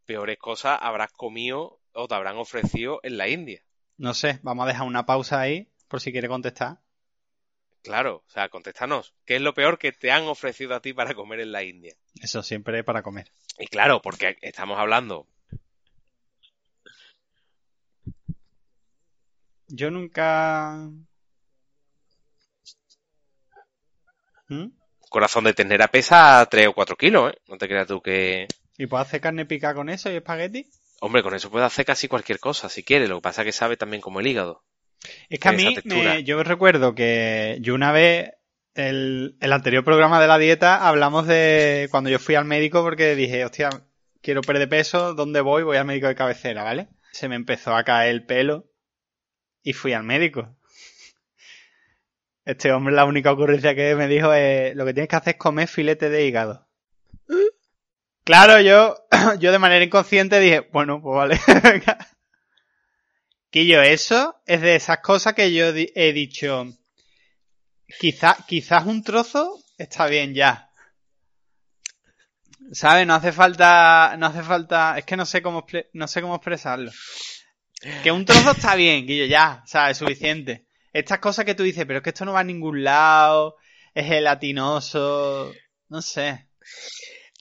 [0.05, 3.63] peores cosas habrás comido o te habrán ofrecido en la India.
[3.95, 6.82] No sé, vamos a dejar una pausa ahí por si quiere contestar.
[7.83, 11.13] Claro, o sea, contéstanos, ¿qué es lo peor que te han ofrecido a ti para
[11.13, 11.95] comer en la India?
[12.21, 13.31] Eso siempre para comer.
[13.59, 15.27] Y claro, porque estamos hablando,
[19.75, 20.87] Yo nunca...
[24.47, 24.67] ¿Mm?
[25.09, 27.37] Corazón de ternera pesa 3 o 4 kilos, ¿eh?
[27.47, 28.47] No te creas tú que...
[28.77, 30.69] ¿Y puedes hacer carne picada con eso y espagueti?
[30.99, 33.09] Hombre, con eso puedes hacer casi cualquier cosa, si quieres.
[33.09, 34.63] Lo que pasa es que sabe también como el hígado.
[35.29, 35.63] Es que a mí,
[36.03, 38.31] me- yo recuerdo que yo una vez,
[38.75, 43.15] el, el anterior programa de la dieta, hablamos de cuando yo fui al médico porque
[43.15, 43.69] dije, hostia,
[44.21, 45.63] quiero perder peso, ¿dónde voy?
[45.63, 46.87] Voy al médico de cabecera, ¿vale?
[47.11, 48.65] Se me empezó a caer el pelo
[49.61, 50.55] y fui al médico.
[52.45, 55.39] Este hombre la única ocurrencia que me dijo es, lo que tienes que hacer es
[55.39, 56.67] comer filete de hígado.
[58.25, 58.95] Claro, yo,
[59.39, 61.39] yo de manera inconsciente dije, bueno, pues vale.
[63.53, 66.65] Quillo, eso es de esas cosas que yo he dicho.
[67.99, 70.71] Quizá, quizás un trozo está bien ya.
[72.71, 73.05] ¿Sabes?
[73.05, 74.15] No hace falta.
[74.17, 74.97] No hace falta.
[74.97, 76.91] Es que no sé cómo, no sé cómo expresarlo.
[78.01, 79.61] Que un trozo está bien, Guillo, ya.
[79.67, 79.99] ¿Sabes?
[79.99, 80.65] Suficiente.
[80.91, 83.57] Estas cosas que tú dices, pero es que esto no va a ningún lado.
[83.93, 85.53] Es gelatinoso.
[85.89, 86.49] No sé.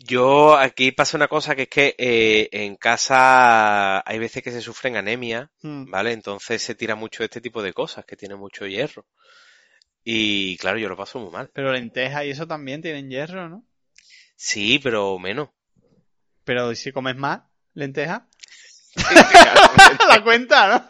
[0.04, 4.60] Yo, aquí pasa una cosa que es que eh, en casa hay veces que se
[4.60, 5.90] sufren anemia, Hmm.
[5.90, 6.12] ¿vale?
[6.12, 9.06] Entonces se tira mucho este tipo de cosas, que tiene mucho hierro.
[10.04, 11.50] Y claro, yo lo paso muy mal.
[11.54, 13.64] Pero lentejas y eso también tienen hierro, ¿no?
[14.34, 15.50] Sí, pero menos.
[16.44, 17.42] Pero si comes más
[17.74, 18.22] lentejas,
[20.08, 20.86] la cuenta, ¿no?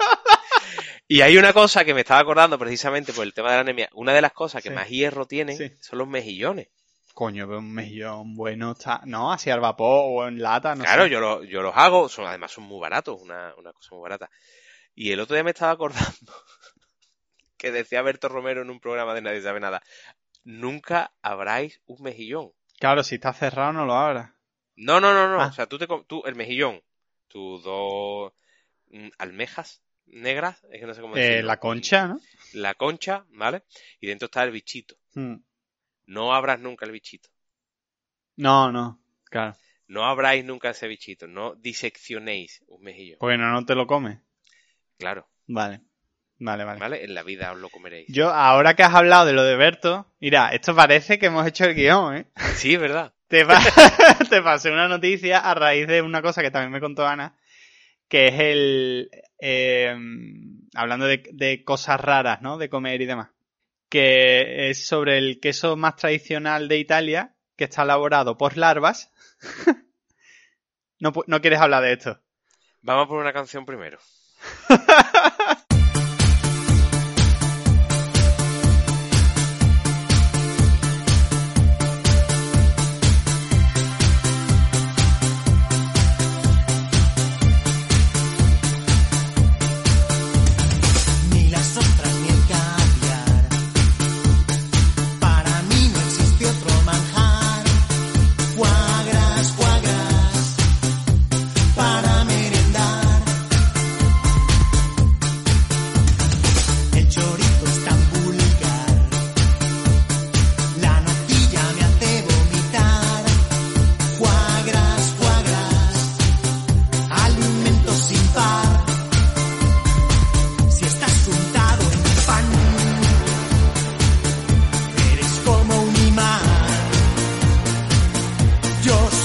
[1.08, 3.90] Y hay una cosa que me estaba acordando precisamente por el tema de la anemia.
[3.92, 4.74] Una de las cosas que Sí.
[4.74, 5.70] más hierro tienen Sí.
[5.80, 6.68] son los mejillones.
[7.14, 9.02] Coño, pero un mejillón bueno está.
[9.04, 11.10] No, así al vapor o en lata, no claro, sé.
[11.10, 14.30] yo, lo- yo los hago, son, además son muy baratos, una, una cosa muy barata.
[14.94, 16.32] Y el otro día me estaba acordando
[17.56, 19.82] que decía Berto Romero en un programa de Nadie sabe nada.
[20.44, 22.52] Nunca abráis un mejillón.
[22.78, 24.30] Claro, si está cerrado no lo abras.
[24.74, 25.40] No, no, no, no.
[25.40, 25.46] Ah.
[25.48, 26.82] O sea, tú, te, tú el mejillón,
[27.28, 28.32] tus dos
[28.88, 31.46] mm, almejas negras, es que no sé cómo Eh, decirlo.
[31.46, 32.20] la concha, ¿no?
[32.54, 33.62] La concha, ¿vale?
[34.00, 34.96] Y dentro está el bichito.
[35.14, 35.36] Hmm.
[36.06, 37.28] No abras nunca el bichito.
[38.36, 39.56] No, no, claro.
[39.88, 41.26] No abráis nunca ese bichito.
[41.26, 43.18] No diseccionéis un mejillón.
[43.20, 44.18] Bueno, no te lo comes.
[44.98, 45.80] Claro, Vale.
[46.38, 46.80] Vale, vale.
[46.80, 47.04] ¿vale?
[47.04, 48.08] En la vida os lo comeréis.
[48.08, 51.66] Yo, ahora que has hablado de lo de Berto, mira, esto parece que hemos hecho
[51.66, 52.26] el guion, ¿eh?
[52.56, 53.12] Sí, es verdad.
[53.28, 53.60] Te, pa-
[54.30, 57.36] te pasé una noticia a raíz de una cosa que también me contó Ana,
[58.08, 59.10] que es el...
[59.38, 59.94] eh,
[60.74, 62.58] hablando de, de cosas raras, ¿no?
[62.58, 63.28] De comer y demás.
[63.92, 69.12] Que es sobre el queso más tradicional de Italia, que está elaborado por larvas.
[70.98, 72.18] no, no quieres hablar de esto.
[72.80, 73.98] Vamos por una canción primero.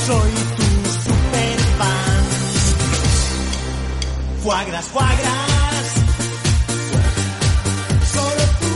[0.08, 0.64] soy tu
[1.04, 2.24] super fan.
[4.42, 5.86] Fuagras, fuagras.
[8.14, 8.76] Solo tú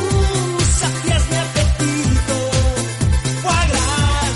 [0.66, 2.38] sacias mi apetito.
[3.44, 4.36] Fuagras.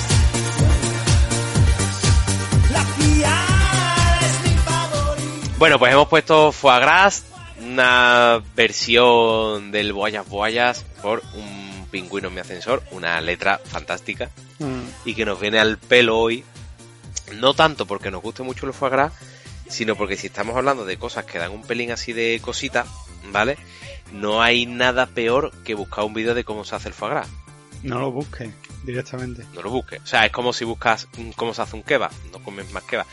[2.71, 5.55] La piara es mi favorito.
[5.58, 7.25] Bueno, pues hemos puesto Foie Gras,
[7.60, 14.29] una versión del Boyas Boyas por un pingüino en mi ascensor, una letra fantástica
[15.03, 16.45] y que nos viene al pelo hoy.
[17.33, 19.13] No tanto porque nos guste mucho el foie gras,
[19.67, 22.85] sino porque si estamos hablando de cosas que dan un pelín así de cosita,
[23.31, 23.57] ¿vale?
[24.11, 27.27] No hay nada peor que buscar un vídeo de cómo se hace el foie gras.
[27.83, 28.49] No lo busques
[28.83, 29.43] directamente.
[29.53, 30.01] No lo busques.
[30.01, 32.11] O sea, es como si buscas cómo se hace un kebab.
[32.31, 33.05] No comes más kebab.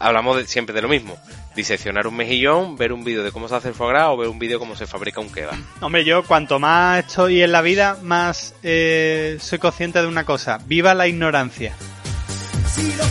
[0.00, 1.18] Hablamos de- siempre de lo mismo.
[1.54, 4.28] Diseccionar un mejillón, ver un vídeo de cómo se hace el foie gras o ver
[4.28, 5.54] un vídeo de cómo se fabrica un kebab.
[5.80, 10.58] Hombre, yo cuanto más estoy en la vida, más eh, soy consciente de una cosa.
[10.66, 11.74] Viva la ignorancia.
[12.74, 13.04] Si lo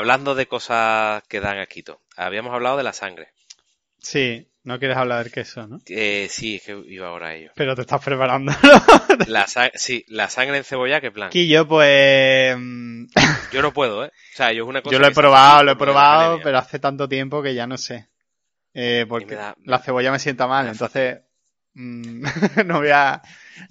[0.00, 3.28] hablando de cosas que dan asquito, habíamos hablado de la sangre.
[3.98, 5.80] Sí, no quieres hablar del queso, ¿no?
[5.86, 7.52] Eh, sí, es que iba ahora a ello.
[7.54, 8.52] Pero te estás preparando.
[9.26, 11.30] La sí, la sangre en cebolla, ¿qué plan?
[11.32, 12.56] Yo, pues.
[12.58, 13.04] mm,
[13.52, 14.08] Yo no puedo, ¿eh?
[14.08, 16.78] O sea, yo es una cosa Yo lo he probado, lo he probado, pero hace
[16.78, 18.08] tanto tiempo que ya no sé.
[18.72, 21.18] Eh, porque da- la cebolla me sienta mal, entonces
[21.74, 22.22] mm,
[22.66, 23.20] no voy a...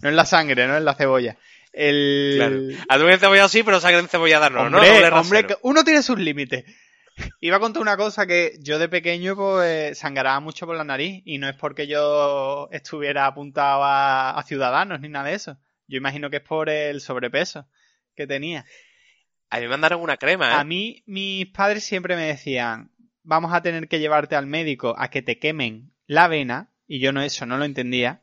[0.01, 1.35] No es la sangre, no es la cebolla.
[1.71, 2.33] El...
[2.35, 2.61] Claro.
[2.89, 4.77] Atún encebollado sí, pero sangre encebollada no, ¿no?
[4.77, 6.65] hombre, Doble hombre, uno tiene sus límites.
[7.41, 11.21] Iba a contar una cosa que yo de pequeño pues sangraba mucho por la nariz
[11.25, 15.57] y no es porque yo estuviera apuntado a, a ciudadanos ni nada de eso.
[15.87, 17.67] Yo imagino que es por el sobrepeso
[18.15, 18.65] que tenía.
[19.49, 20.55] A mí me mandaron una crema, ¿eh?
[20.55, 22.91] A mí, mis padres siempre me decían,
[23.23, 27.11] vamos a tener que llevarte al médico a que te quemen la vena, y yo
[27.11, 28.21] no eso no lo entendía.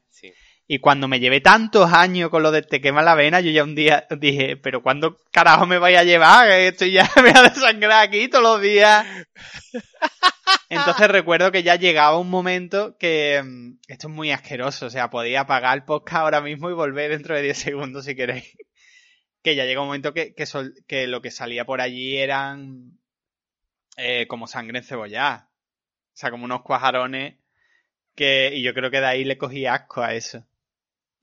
[0.68, 3.62] Y cuando me llevé tantos años con lo de te quema la vena, yo ya
[3.62, 6.48] un día dije, pero ¿cuándo carajo me vais a llevar?
[6.48, 9.06] Que Esto ya me va a desangrar aquí todos los días.
[10.68, 15.10] Entonces recuerdo que ya llegaba un momento que mm, esto es muy asqueroso, o sea,
[15.10, 18.44] podía apagar el podcast ahora mismo y volver dentro de 10 segundos si queréis.
[19.42, 22.98] Que ya llega un momento que, que, sol- que lo que salía por allí eran
[23.96, 25.50] eh, como sangre encebollada.
[25.52, 27.36] O sea, como unos cuajarones
[28.16, 28.50] que...
[28.52, 30.44] Y yo creo que de ahí le cogí asco a eso.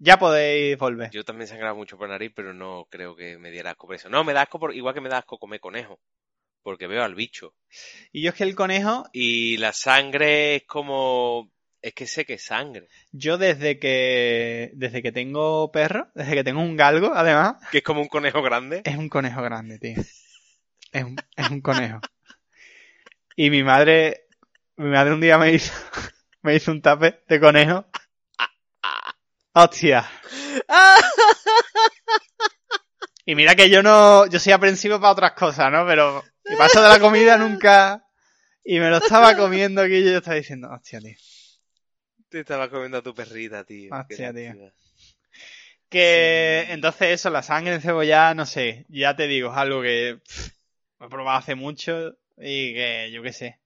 [0.03, 1.09] Ya podéis volver.
[1.11, 4.09] Yo también sangraba mucho por nariz, pero no creo que me diera asco por eso.
[4.09, 5.97] No, me da asco por, igual que me da asco comer conejo.
[6.61, 7.55] Porque veo al bicho.
[8.11, 11.49] Y yo es que el conejo, Y la sangre es como...
[11.81, 12.87] Es que sé que es sangre.
[13.13, 17.83] yo desde que desde que tengo perro, desde que tengo un galgo, además, Que es
[17.83, 18.81] como un conejo grande.
[18.83, 19.95] es un conejo grande, tío.
[20.91, 22.01] Es un, es un conejo.
[23.37, 24.27] Y mi madre,
[24.75, 25.73] mi madre un día me hizo,
[26.41, 27.85] me hizo un tape de conejo.
[29.53, 30.09] Hostia.
[33.25, 35.85] Y mira que yo no, yo soy aprensivo para otras cosas, ¿no?
[35.87, 38.05] Pero y paso de la comida nunca.
[38.65, 41.15] Y me lo estaba comiendo aquí y yo estaba diciendo, hostia, tío.
[42.27, 43.93] Te estaba comiendo a tu perrita, tío.
[43.95, 44.53] Hostia, tío.
[45.87, 46.71] Que Sí.
[46.73, 50.47] entonces eso, la sangre encebollada, no sé, ya te digo, es algo que pff,
[50.99, 53.59] he probado hace mucho y que yo qué sé.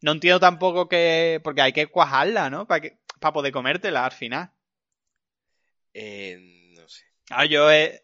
[0.00, 2.66] No entiendo tampoco que, porque hay que cuajarla, ¿no?
[2.66, 4.51] Para que, para poder comértela al final.
[5.94, 6.38] Eh,
[6.76, 7.04] no sé.
[7.30, 8.02] Ah, yo es,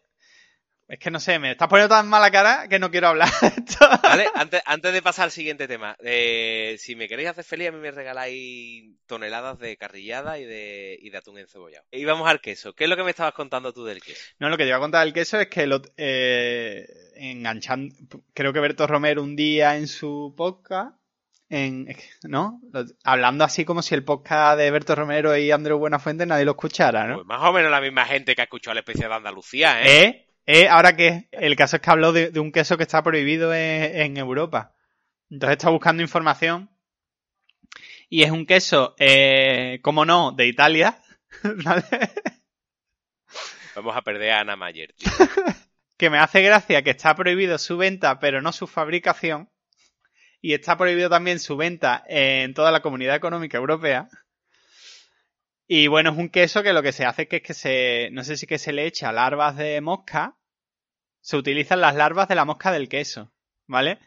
[0.89, 3.47] es que no sé, me estás poniendo tan mala cara que no quiero hablar de
[3.57, 3.87] esto.
[4.01, 7.71] Vale, antes, antes de pasar al siguiente tema, eh, si me queréis hacer feliz, a
[7.71, 11.85] mí me regaláis toneladas de carrillada y de, y de atún encebollado.
[11.91, 12.73] Y vamos al queso.
[12.73, 14.23] ¿Qué es lo que me estabas contando tú del queso?
[14.39, 17.95] No, lo que te iba a contar del queso es que lo, eh, enganchando,
[18.33, 20.98] creo que Berto Romero un día en su podcast,
[21.49, 21.87] en,
[22.23, 22.61] ¿no?
[23.03, 27.07] Hablando así como si el podcast de Berto Romero y Andreu Buenafuente nadie lo escuchara,
[27.07, 27.15] ¿no?
[27.15, 30.03] Pues más o menos la misma gente que ha escuchado el especial de Andalucía, ¿eh?
[30.03, 30.27] ¿Eh?
[30.45, 30.67] ¿Eh?
[30.67, 33.95] Ahora que el caso es que habló de, de un queso que está prohibido en,
[33.95, 34.73] en Europa.
[35.29, 36.69] Entonces está buscando información.
[38.09, 40.99] Y es un queso, eh, como no, de Italia.
[41.63, 41.83] ¿vale?
[43.75, 45.11] Vamos a perder a Ana Mayer, tío.
[45.97, 49.49] que me hace gracia que está prohibido su venta, pero no su fabricación.
[50.41, 54.07] Y está prohibido también su venta en toda la comunidad económica europea.
[55.67, 58.09] Y bueno, es un queso que lo que se hace es que, es que se,
[58.11, 60.35] no sé si que se le echa larvas de mosca.
[61.21, 63.31] Se utilizan las larvas de la mosca del queso,
[63.67, 63.99] ¿vale?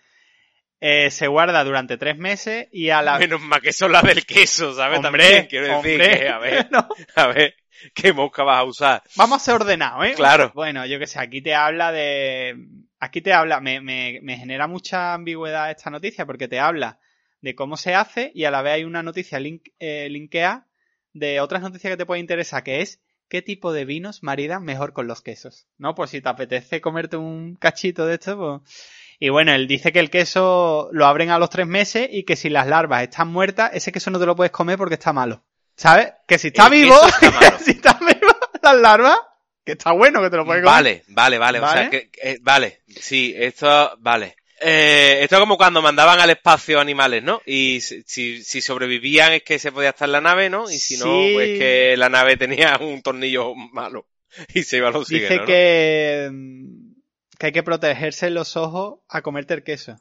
[0.84, 3.16] Eh, se guarda durante tres meses y a la...
[3.16, 4.98] Menos mal que son las del queso, ¿sabes?
[4.98, 6.88] Hombre, También quiero decir hombre, que, a ver, no.
[7.14, 7.54] a ver,
[7.94, 9.02] ¿qué mosca vas a usar?
[9.14, 10.14] Vamos a ser ordenados, ¿eh?
[10.16, 10.50] Claro.
[10.56, 12.56] Bueno, yo que sé, aquí te habla de.
[13.02, 13.60] Aquí te habla.
[13.60, 17.00] Me, me, me genera mucha ambigüedad esta noticia porque te habla
[17.40, 20.68] de cómo se hace y a la vez hay una noticia link, eh, linkea
[21.12, 24.92] de otras noticias que te puede interesar, que es qué tipo de vinos maridan mejor
[24.92, 25.66] con los quesos.
[25.78, 25.96] ¿No?
[25.96, 28.80] Pues si te apetece comerte un cachito de esto, pues.
[29.18, 32.36] Y bueno, él dice que el queso lo abren a los tres meses y que
[32.36, 35.42] si las larvas están muertas, ese queso no te lo puedes comer porque está malo.
[35.74, 36.12] ¿Sabes?
[36.28, 37.58] Que si está El vivo, queso está malo.
[37.58, 39.18] si está vivo las larvas,
[39.64, 40.74] que está bueno que te lo puedes comer.
[40.74, 41.58] Vale, vale, vale.
[41.58, 41.80] O ¿Vale?
[41.80, 42.82] sea, que, que- vale.
[42.88, 44.36] Sí, esto, vale.
[44.64, 47.42] Eh, esto es como cuando mandaban al espacio animales, ¿no?
[47.46, 50.70] Y si, si, sobrevivían es que se podía estar en la nave, ¿no?
[50.70, 51.30] Y si no, Sí.
[51.34, 54.06] pues que la nave tenía un tornillo malo
[54.54, 55.46] y se iba al oxígeno, Dice ¿no?
[55.46, 56.92] que, mm,
[57.38, 59.96] que hay que protegerse los ojos a comerte el queso.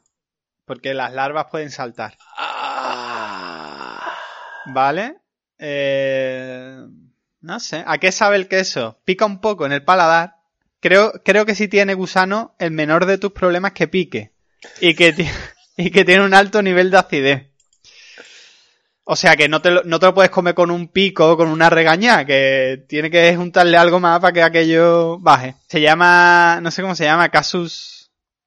[0.64, 2.16] Porque las larvas pueden saltar.
[2.36, 4.16] Ah.
[4.66, 5.16] ¿Vale?
[5.58, 6.76] Eh,
[7.42, 7.84] no sé.
[7.86, 8.98] ¿A qué sabe el queso?
[9.04, 10.36] Pica un poco en el paladar.
[10.80, 14.32] Creo, creo que si tiene gusano, el menor de tus problemas es que pique.
[14.80, 15.14] Y que,
[15.76, 17.48] y que tiene un alto nivel de acidez.
[19.04, 21.36] O sea que no te, lo, no te lo puedes comer con un pico o
[21.36, 25.56] con una regañá, que tiene que juntarle algo más para que aquello baje.
[25.68, 28.02] Se llama, no sé cómo se llama, Casus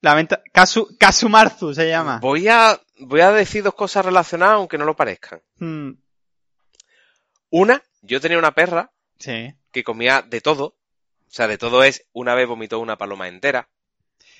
[0.05, 0.43] Lamenta...
[0.53, 0.95] Kazu...
[0.99, 2.19] Kasumarzu se llama.
[2.19, 5.41] Voy a, voy a decir dos cosas relacionadas, aunque no lo parezcan.
[5.58, 5.93] Mm,
[7.49, 9.53] Una, yo tenía una perra sí.
[9.71, 10.77] que comía de todo.
[11.27, 13.69] O sea, de todo es, una vez vomitó una paloma entera.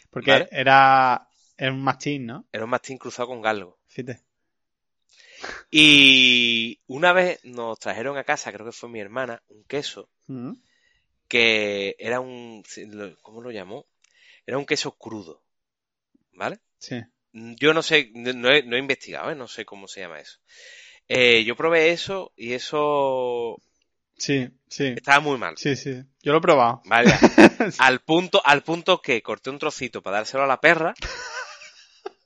[0.10, 0.48] Porque Vale.
[0.52, 1.28] era...
[1.58, 2.46] era un mastín, ¿no?
[2.54, 3.80] Era un mastín cruzado con galgo.
[3.88, 4.22] Fíjate.
[5.70, 10.54] Y una vez nos trajeron a casa, creo que fue mi hermana, un queso Mm,
[11.28, 12.64] que era un...
[13.22, 13.88] ¿Cómo lo llamó?
[14.46, 15.44] Era un queso crudo.
[16.34, 16.60] ¿Vale?
[16.78, 17.02] Sí.
[17.32, 19.36] Yo no sé, no he, no he investigado, ¿eh?
[19.36, 20.40] no sé cómo se llama eso.
[21.08, 23.58] Eh, yo probé eso y eso
[24.18, 24.94] Sí, sí.
[24.96, 25.56] estaba muy mal.
[25.58, 26.02] Sí, sí.
[26.24, 26.82] Yo lo he probado.
[26.86, 27.12] Vale,
[27.80, 30.94] al punto, al punto que corté un trocito para dárselo a la perra.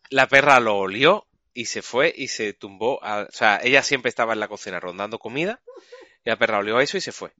[0.09, 3.03] La perra lo olió y se fue y se tumbó.
[3.03, 5.61] a- o sea, ella siempre estaba en la cocina rondando comida
[6.23, 7.31] y la perra olió eso y se fue.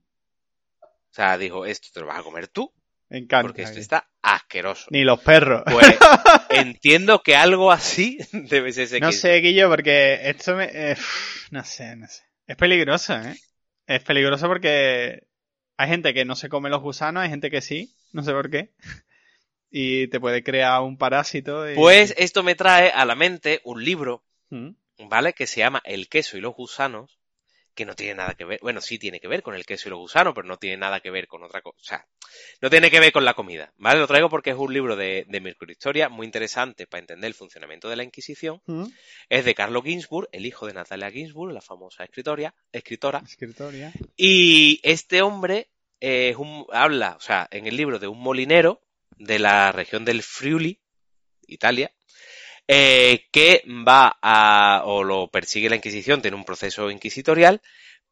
[0.82, 2.72] O sea, dijo, esto te lo vas a comer tú
[3.10, 3.42] Me encanta.
[3.48, 4.86] porque esto está asqueroso.
[4.90, 5.62] Ni los perros.
[5.70, 5.86] Pues
[6.50, 10.68] entiendo que algo así debe ser ese No sé, Guillo, porque esto me...
[10.72, 10.96] eh,
[11.50, 12.22] no sé, no sé.
[12.46, 13.36] Es peligroso, ¿eh?
[13.86, 15.24] Es peligroso porque
[15.76, 18.50] hay gente que no se come los gusanos, hay gente que sí, no sé por
[18.50, 18.70] qué.
[19.72, 21.70] Y te puede crear un parásito.
[21.70, 24.70] y- Pues esto me trae a la mente un libro, Mm,
[25.08, 25.32] ¿vale?
[25.32, 27.19] Que se llama El queso y los gusanos,
[27.74, 29.90] que no tiene nada que ver, bueno, sí tiene que ver con el queso y
[29.90, 32.06] los gusanos, pero no tiene nada que ver con otra cosa, o sea,
[32.60, 34.00] no tiene que ver con la comida, ¿vale?
[34.00, 37.88] Lo traigo porque es un libro de, de microhistoria muy interesante para entender el funcionamiento
[37.88, 38.60] de la Inquisición.
[38.66, 38.84] mm,
[39.28, 43.22] Es de Carlo Ginsburg, el hijo de Natalia Ginsburg, la famosa escritoria, escritora.
[43.24, 43.92] Escritoria.
[44.16, 45.68] Y este hombre
[46.00, 48.82] eh, es un, habla, o sea, en el libro de un molinero
[49.16, 50.80] de la región del Friuli,
[51.46, 51.92] Italia,
[52.72, 57.62] eh, que va a, o lo persigue la Inquisición, tiene un proceso inquisitorial,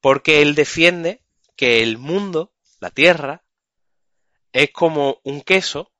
[0.00, 1.22] porque él defiende
[1.54, 3.44] que el mundo, la Tierra,
[4.52, 5.92] es como un queso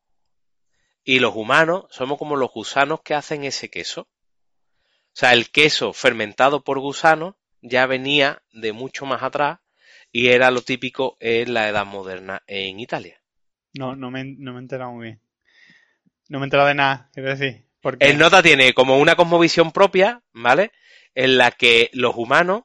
[1.05, 4.09] y los humanos somos como los gusanos que hacen ese queso.
[4.11, 9.61] O sea, el queso fermentado por gusanos ya venía de mucho más atrás
[10.11, 13.23] y era lo típico en la edad moderna en Italia.
[13.75, 15.21] No, no me, no me he enterado muy bien.
[16.29, 17.68] No me he enterado de nada, quiero decir.
[17.90, 18.07] Porque...
[18.07, 20.72] El Nota tiene como una cosmovisión propia, ¿vale?
[21.14, 22.64] En la que los humanos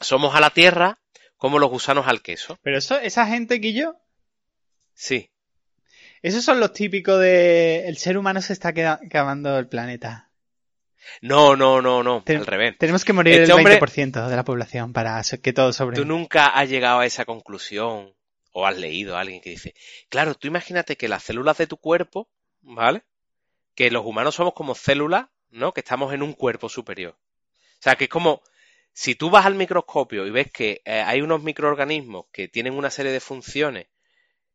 [0.00, 0.98] somos a la tierra
[1.36, 2.58] como los gusanos al queso.
[2.62, 3.96] Pero eso, esa gente, Guillo,
[4.94, 5.30] Sí.
[6.22, 7.86] esos son los típicos de...
[7.88, 10.30] El ser humano se está acabando el planeta.
[11.22, 12.76] No, no, no, no, al revés.
[12.78, 15.96] Tenemos que morir Este el hombre- 20% de la población para que todo sobre.
[15.96, 18.14] Tú nunca has llegado a esa conclusión
[18.52, 19.74] o has leído a alguien que dice,
[20.10, 22.28] claro, tú imagínate que las células de tu cuerpo,
[22.60, 23.02] ¿vale?
[23.74, 25.72] Que los humanos somos como células, ¿no?
[25.72, 27.16] Que estamos en un cuerpo superior.
[27.80, 28.42] O sea, que es como,
[28.92, 32.90] si tú vas al microscopio y ves que eh, hay unos microorganismos que tienen una
[32.90, 33.86] serie de funciones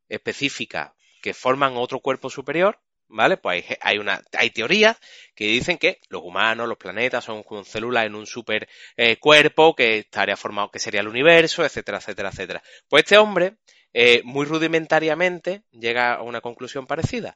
[0.10, 3.38] específicas que forman otro cuerpo superior, ¿vale?
[3.38, 4.98] Pues hay, hay una, hay teorías
[5.34, 9.76] que dicen que los humanos, los planetas son como células en un super eh, cuerpo
[9.76, 12.64] que estaría formado, que sería el universo, etcétera, etcétera, etcétera.
[12.88, 13.56] Pues este hombre,
[13.94, 17.36] eh, muy rudimentariamente, llega a una conclusión parecida.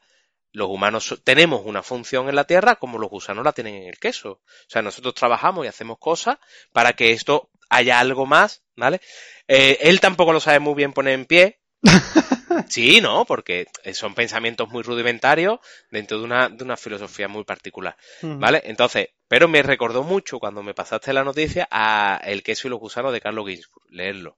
[0.52, 4.00] Los humanos tenemos una función en la Tierra como los gusanos la tienen en el
[4.00, 4.32] queso.
[4.32, 6.38] O sea, nosotros trabajamos y hacemos cosas
[6.72, 9.00] para que esto haya algo más, ¿vale?
[9.48, 11.60] Eh, él tampoco lo sabe muy bien poner en pie.
[12.68, 13.26] Sí, ¿no?
[13.26, 15.60] Porque son pensamientos muy rudimentarios
[15.92, 17.96] dentro de una, de una filosofía muy particular.
[18.22, 18.62] ¿Vale?
[18.66, 22.80] Entonces, pero me recordó mucho cuando me pasaste la noticia a El queso y los
[22.80, 23.86] gusanos de Carlos Ginsburg.
[23.90, 24.38] Leerlo.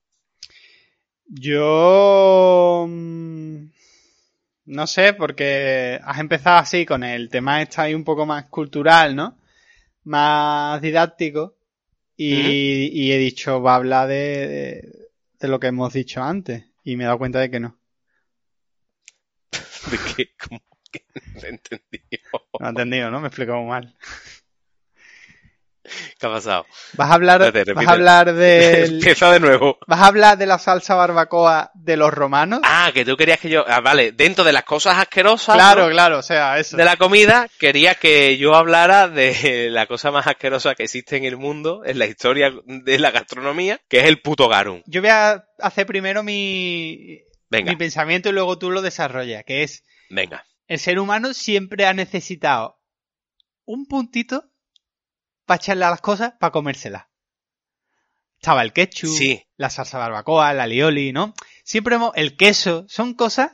[1.25, 2.87] Yo...
[4.71, 9.13] No sé, porque has empezado así con el tema este ahí un poco más cultural,
[9.17, 9.37] ¿no?
[10.05, 11.57] Más didáctico.
[12.15, 15.09] Y, y he dicho, va a hablar de, de,
[15.39, 16.63] de lo que hemos dicho antes.
[16.85, 17.77] Y me he dado cuenta de que no.
[19.91, 21.03] De que, como que
[21.35, 22.21] no he entendido.
[22.59, 23.19] No he entendido, ¿no?
[23.19, 23.93] Me he explicado mal.
[26.19, 26.65] ¿Qué ha pasado?
[26.93, 28.95] Vas a hablar, Espérate, vas a hablar del...
[28.95, 29.77] Empieza de nuevo.
[29.87, 32.61] ¿Vas a hablar de la salsa barbacoa de los romanos?
[32.63, 33.63] Ah, que tú querías que yo.
[33.67, 35.91] Ah, vale, dentro de las cosas asquerosas claro, ¿no?
[35.91, 36.77] claro, o sea, eso.
[36.77, 41.25] de la comida, querías que yo hablara de la cosa más asquerosa que existe en
[41.25, 44.81] el mundo, en la historia de la gastronomía, que es el puto garum.
[44.85, 49.63] Yo voy a hacer primero mi, Venga, mi pensamiento y luego tú lo desarrollas, que
[49.63, 50.45] es, venga.
[50.67, 52.79] el ser humano siempre ha necesitado
[53.65, 54.50] un puntito
[55.45, 57.05] para echarle a las cosas para comérselas.
[58.39, 59.43] Estaba el ketchup, Sí.
[59.57, 61.33] la salsa barbacoa, la lioli, ¿no?
[61.63, 63.51] Siempre hemos, el queso, son cosas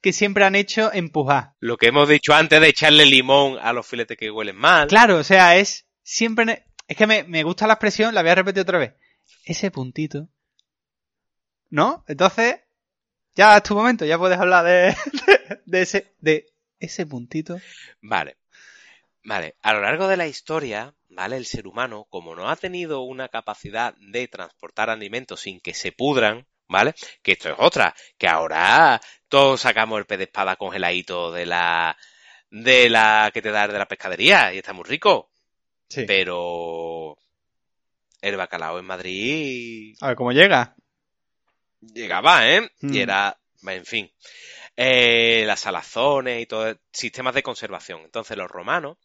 [0.00, 1.54] que siempre han hecho empujar.
[1.58, 4.86] Lo que hemos dicho antes de echarle limón a los filetes que huelen mal.
[4.86, 8.36] Claro, o sea, es siempre, es que me, me gusta la expresión, la voy a
[8.36, 8.94] repetir otra vez.
[9.44, 10.28] Ese puntito.
[11.70, 12.04] ¿No?
[12.06, 12.60] Entonces,
[13.34, 16.46] ya es tu momento, ya puedes hablar de, de, de ese, de
[16.78, 17.58] ese puntito.
[18.00, 18.36] Vale.
[19.24, 19.56] Vale.
[19.62, 21.36] A lo largo de la historia, ¿vale?
[21.36, 25.90] El ser humano, como no ha tenido una capacidad de transportar alimentos sin que se
[25.90, 26.94] pudran, ¿vale?
[27.22, 31.96] Que esto es otra, que ahora todos sacamos el pez de espada congeladito de la
[32.50, 35.28] de la que te da de la pescadería y está muy rico,
[35.88, 36.04] Sí.
[36.06, 37.18] pero
[38.20, 40.76] el bacalao en Madrid A ver cómo llega.
[41.80, 42.70] llegaba, ¿eh?
[42.80, 42.94] Mm.
[42.94, 44.08] Y era, en fin,
[44.76, 48.02] eh, las salazones y todo, sistemas de conservación.
[48.02, 48.98] Entonces los romanos,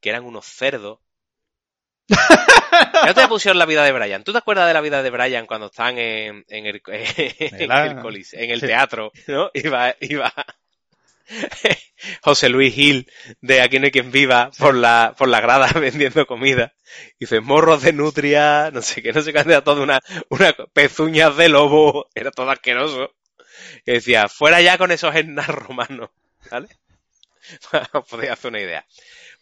[0.00, 1.00] que eran unos cerdos,
[2.08, 4.24] ya te pusieron la vida de Brian.
[4.24, 7.86] ¿Tú te acuerdas de la vida de Brian cuando están en, en el, en la-
[7.86, 9.50] el colis- en el teatro, ¿no?
[9.54, 10.32] Iba, iba
[12.22, 16.26] José Luis Gil de Aquí no hay quien viva por la, por la grada vendiendo
[16.26, 16.74] comida.
[17.18, 21.36] Dice, morros de nutria, no sé qué, no sé qué, era todo una, una pezuñas
[21.36, 23.14] de lobo, era todo asqueroso.
[23.86, 26.10] Y decía, fuera ya con esos etnas romanos,
[26.50, 26.68] ¿vale?
[27.92, 28.86] Os podéis hacer una idea.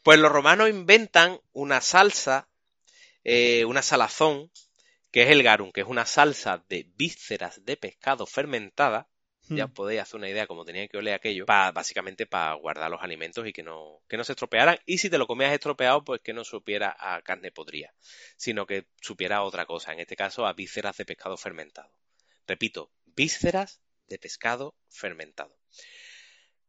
[0.03, 2.49] Pues los romanos inventan una salsa,
[3.25, 4.51] eh, una salazón,
[5.11, 9.09] que es el garum, que es una salsa de vísceras de pescado fermentada.
[9.49, 9.75] Ya os Mm.
[9.75, 13.47] podéis hacer una idea cómo tenía que oler aquello, pa- básicamente para guardar los alimentos
[13.47, 14.79] y que no, que no se estropearan.
[14.87, 17.93] Y si te lo comías estropeado, pues que no supiera a carne podrida,
[18.37, 21.93] sino que supiera a otra cosa, en este caso a vísceras de pescado fermentado.
[22.47, 25.59] Repito, vísceras de pescado fermentado.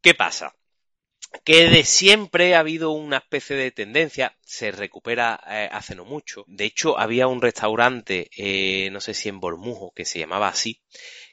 [0.01, 0.55] ¿Qué pasa?
[1.43, 6.45] Que de siempre ha habido una especie de tendencia, se recupera eh, hace no mucho.
[6.47, 10.81] De hecho, había un restaurante, eh, no sé si en Bormujo, que se llamaba así,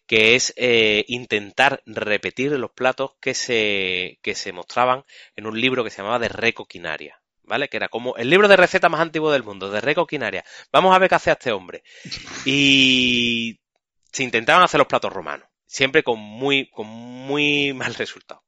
[0.06, 5.04] que es eh, intentar repetir los platos que se, que se mostraban
[5.36, 7.20] en un libro que se llamaba de recoquinaria.
[7.42, 7.68] ¿Vale?
[7.68, 10.44] Que era como el libro de receta más antiguo del mundo, de recoquinaria.
[10.72, 11.82] Vamos a ver qué hace este hombre.
[12.44, 13.58] Y
[14.12, 18.44] se intentaban hacer los platos romanos, siempre con muy, con muy mal resultado.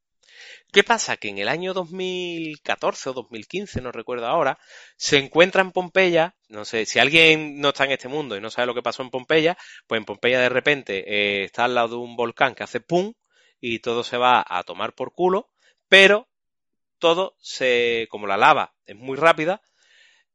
[0.72, 1.18] ¿Qué pasa?
[1.18, 4.58] Que en el año 2014 o 2015, no recuerdo ahora,
[4.96, 8.48] se encuentra en Pompeya, no sé, si alguien no está en este mundo y no
[8.50, 11.88] sabe lo que pasó en Pompeya, pues en Pompeya de repente eh, está al lado
[11.88, 13.12] de un volcán que hace pum
[13.60, 15.50] y todo se va a tomar por culo,
[15.88, 16.26] pero
[16.98, 19.60] todo se, como la lava es muy rápida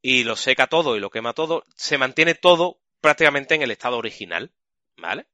[0.03, 3.97] y lo seca todo y lo quema todo, se mantiene todo prácticamente en el estado
[3.97, 4.51] original,
[4.97, 5.25] ¿vale?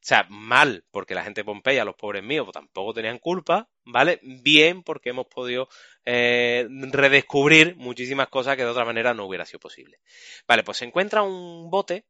[0.00, 3.68] O sea, mal, porque la gente de Pompeya, los pobres míos, pues tampoco tenían culpa,
[3.84, 4.20] ¿vale?
[4.22, 5.68] Bien, porque hemos podido
[6.04, 9.98] eh, redescubrir muchísimas cosas que de otra manera no hubiera sido posible.
[10.46, 12.06] Vale, pues se encuentra un bote,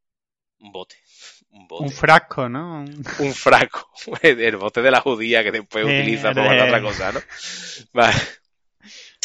[0.61, 0.97] un bote,
[1.51, 2.85] un bote, Un frasco, ¿no?
[3.19, 3.91] Un- frasco,
[4.23, 7.21] el bote de la judía que después Eh, utiliza de- para guardar otra cosa, ¿no?
[7.95, 8.15] Vale.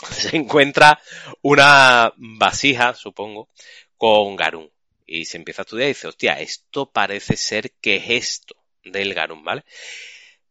[0.09, 0.99] Se encuentra
[1.41, 3.49] una vasija, supongo,
[3.97, 4.67] con garum.
[5.05, 9.13] Y se empieza a estudiar y dice, hostia, esto parece ser que es esto del
[9.13, 9.63] garum, ¿vale?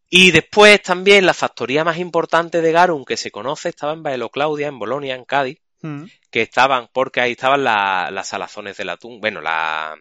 [0.09, 4.29] Y después también la factoría más importante de garum que se conoce estaba en Baelo
[4.29, 6.05] Claudia, en Bolonia, en Cádiz, Mm.
[6.31, 9.97] que estaban, porque ahí estaban la- las salazones del atún, bueno, la...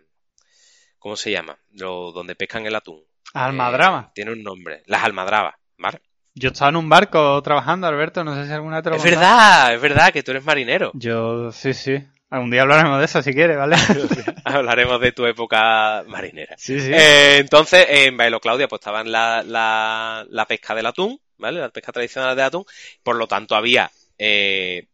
[1.00, 1.58] ¿Cómo se llama?
[1.72, 3.02] Lo, donde pescan el atún.
[3.34, 4.08] Almadraba.
[4.10, 4.84] Eh, tiene un nombre.
[4.86, 6.00] Las almadrabas, ¿vale?
[6.36, 9.00] Yo estaba en un barco trabajando, Alberto, no sé si alguna vez te lo he
[9.00, 10.92] Es verdad, es verdad que tú eres marinero.
[10.94, 11.98] Yo, sí, sí.
[12.32, 13.76] Algún día hablaremos de eso si quieres, ¿vale?
[14.46, 16.56] Hablaremos de tu época marinera.
[16.58, 16.90] sí, sí.
[16.94, 21.60] Eh, entonces, en Bailo Claudia, pues estaban la, la, la pesca del atún, ¿vale?
[21.60, 22.64] La pesca tradicional del atún.
[23.04, 24.88] Por lo tanto, había eh,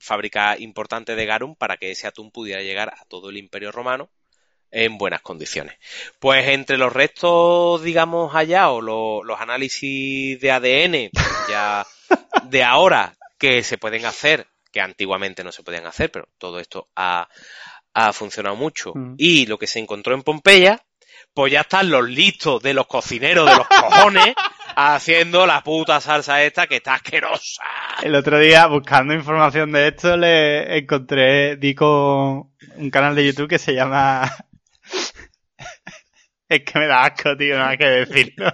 [0.00, 4.10] fábrica importante de garum para que ese atún pudiera llegar a todo el imperio romano
[4.72, 5.76] en buenas condiciones.
[6.18, 11.10] Pues entre los restos, digamos, allá, o lo- los análisis de ADN
[11.48, 11.86] ya
[12.48, 16.88] de ahora que se pueden hacer, que antiguamente no se podían hacer, pero todo esto
[16.96, 17.28] ha,
[17.94, 19.14] ha funcionado mucho, Mm.
[19.18, 20.80] y lo que se encontró en Pompeya,
[21.34, 24.34] pues ya están los listos de los cocineros de los cojones
[24.76, 27.62] haciendo la puta salsa esta que está asquerosa.
[28.02, 33.48] El otro día, buscando información de esto, le encontré, di con un canal de YouTube
[33.48, 34.22] que se llama...
[36.48, 38.50] es que me da asco, tío, nada que decirlo.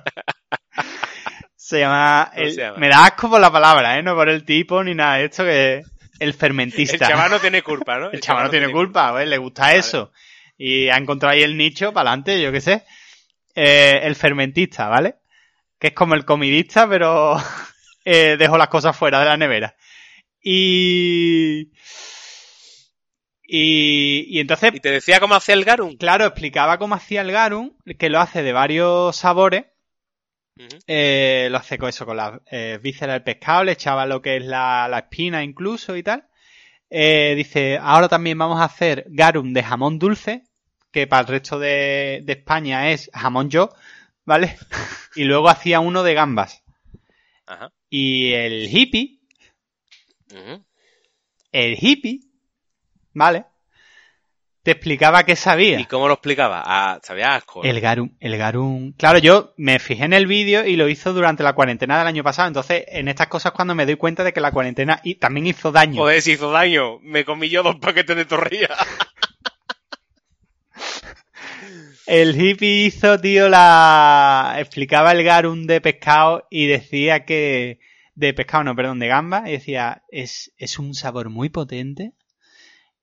[1.54, 2.30] se llama...
[2.34, 2.78] ¿Cómo el- se llama?
[2.78, 4.02] Me da asco por la palabra, ¿eh?
[4.02, 5.82] No por el tipo ni nada de esto, que
[6.18, 7.08] el El fermentista.
[7.08, 8.10] chaval no tiene culpa, ¿no?
[8.12, 10.12] El chaval no tiene culpa, pues, le gusta eso.
[10.58, 12.84] Y ha encontrado ahí el nicho para adelante, yo qué sé.
[13.54, 15.16] Eh, el fermentista, ¿vale?
[15.78, 17.36] Que es como el comidista, pero
[18.04, 19.76] eh, dejo las cosas fuera de la nevera.
[20.42, 21.72] Y...
[23.48, 25.96] Y, y entonces, Y te decía cómo hacía el garum.
[25.96, 29.66] claro, explicaba cómo hacía el garum, que lo hace de varios sabores.
[30.86, 34.36] Eh, lo hace con eso, con las eh, vísceras del pescado, le echaba lo que
[34.36, 36.26] es la, la espina incluso y tal.
[36.88, 40.44] Eh, dice, ahora también vamos a hacer garum de jamón dulce,
[40.90, 43.70] que para el resto de, de España es jamón yo,
[44.24, 44.56] ¿vale?
[45.16, 46.62] y luego hacía uno de gambas.
[47.44, 47.72] Ajá.
[47.90, 49.20] Y el hippie,
[51.52, 52.20] el hippie,
[53.12, 53.46] ¿vale?
[54.66, 55.78] Te explicaba qué sabía.
[55.78, 56.60] ¿Y cómo lo explicaba?
[56.66, 57.62] Ah, sabía asco.
[57.62, 57.70] ¿no?
[57.70, 58.94] El garum, el garum.
[58.94, 62.24] Claro, yo me fijé en el vídeo y lo hizo durante la cuarentena del año
[62.24, 62.48] pasado.
[62.48, 65.70] Entonces, en estas cosas cuando me doy cuenta de que la cuarentena y también hizo
[65.70, 66.02] daño.
[66.02, 66.98] Joder, si hizo daño.
[66.98, 68.70] Me comí yo dos paquetes de torrilla.
[72.06, 74.56] El hippie hizo, tío, la...
[74.58, 77.78] explicaba el garum de pescado y decía que...
[78.16, 79.44] De pescado, no, perdón, de gamba.
[79.46, 82.14] Y decía, es, es un sabor muy potente.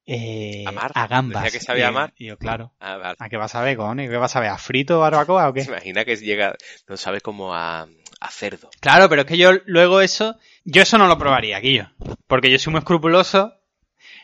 [0.05, 0.91] Eh, A mar.
[0.95, 1.43] A gambas.
[1.43, 2.13] Decía que sabía Y- a mar.
[2.17, 2.73] Y yo, claro.
[2.79, 3.15] Ah, vale.
[3.19, 4.09] ¿A qué vas a ver, cojones?
[4.09, 4.49] ¿Qué vas a ver?
[4.49, 5.63] ¿A frito, barbacoa o qué?
[5.63, 6.55] ¿Se imagina que llega,
[6.87, 7.87] no sabe cómo a,
[8.19, 8.69] a cerdo?
[8.81, 11.89] Claro, pero es que yo luego eso, yo eso no lo probaría, Guillo.
[12.27, 13.53] Porque yo soy muy escrupuloso.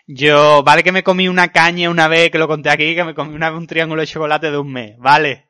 [0.06, 3.14] Yo, vale que me comí una caña una vez, que lo conté aquí, que me
[3.14, 5.46] comí una un triángulo de chocolate de un mes, vale.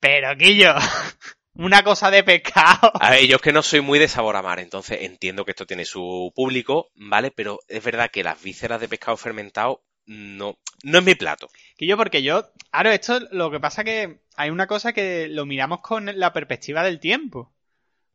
[0.00, 0.74] Pero, Guillo,
[1.60, 2.92] una cosa de pescado.
[3.00, 5.52] A ver, yo es que no soy muy de sabor a mar, entonces entiendo que
[5.52, 7.30] esto tiene su público, ¿vale?
[7.30, 11.48] Pero es verdad que las vísceras de pescado fermentado no, no es mi plato.
[11.78, 15.80] Guillo, porque yo, claro, esto lo que pasa que hay una cosa que lo miramos
[15.82, 17.52] con la perspectiva del tiempo.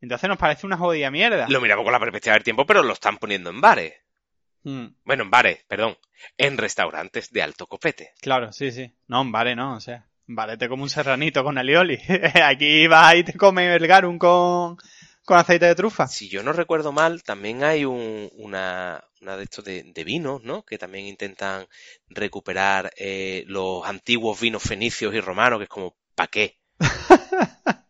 [0.01, 1.47] Entonces nos parece una jodida mierda.
[1.49, 3.93] Lo miramos con la perspectiva del tiempo, pero lo están poniendo en bares.
[4.63, 5.97] Mm, Bueno, en bares, perdón.
[6.37, 8.13] En restaurantes de alto copete.
[8.21, 8.91] claro, sí, sí.
[9.07, 10.07] No, vale, no, o sea.
[10.27, 11.99] Vale, te como un serranito con alioli.
[12.43, 14.77] Aquí vas y te comes el garum con,
[15.23, 16.07] con aceite de trufa.
[16.07, 20.43] Si yo no recuerdo mal, también hay un, una, una de estos de, de vinos,
[20.43, 20.63] ¿no?
[20.63, 21.67] Que también intentan
[22.09, 26.57] recuperar eh, los antiguos vinos fenicios y romanos, que es como, ¿pa' qué?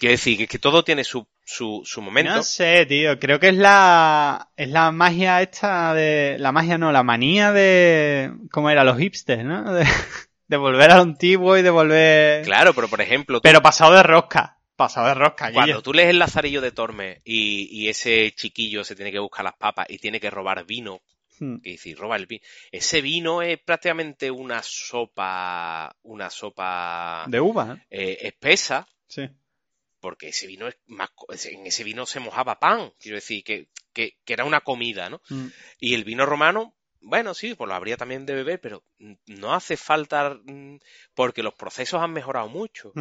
[0.00, 2.34] Quiero decir, que, que todo tiene su, su, su momento.
[2.34, 3.18] No sé, tío.
[3.18, 8.32] Creo que es la, es la magia esta de, la magia no, la manía de,
[8.50, 8.84] ¿cómo era?
[8.84, 9.74] Los hipsters, ¿no?
[9.74, 9.86] De,
[10.50, 12.44] de volver a lo antiguo y de volver...
[12.44, 14.58] Claro, pero por ejemplo, tú- Pero pasado de rosca.
[14.74, 18.96] Pasado de rosca, cuando tú lees el Lazarillo de Tormes y, y ese chiquillo se
[18.96, 21.00] tiene que buscar las papas y tiene que robar vino,
[21.38, 21.56] Hmm.
[21.62, 22.42] que dice, roba el vino.
[22.70, 27.86] Ese vino es prácticamente una sopa, una sopa De uva, ¿eh?
[27.90, 29.22] eh, espesa, Sí.
[30.00, 31.08] porque ese vino es más,
[31.46, 35.22] en ese vino se mojaba pan, quiero decir, que, que, que era una comida, ¿no?
[35.30, 35.46] Mm.
[35.78, 38.82] Y el vino romano, bueno, sí, pues lo habría también de beber, pero
[39.26, 40.78] no hace falta, mm,
[41.14, 42.92] porque los procesos han mejorado mucho.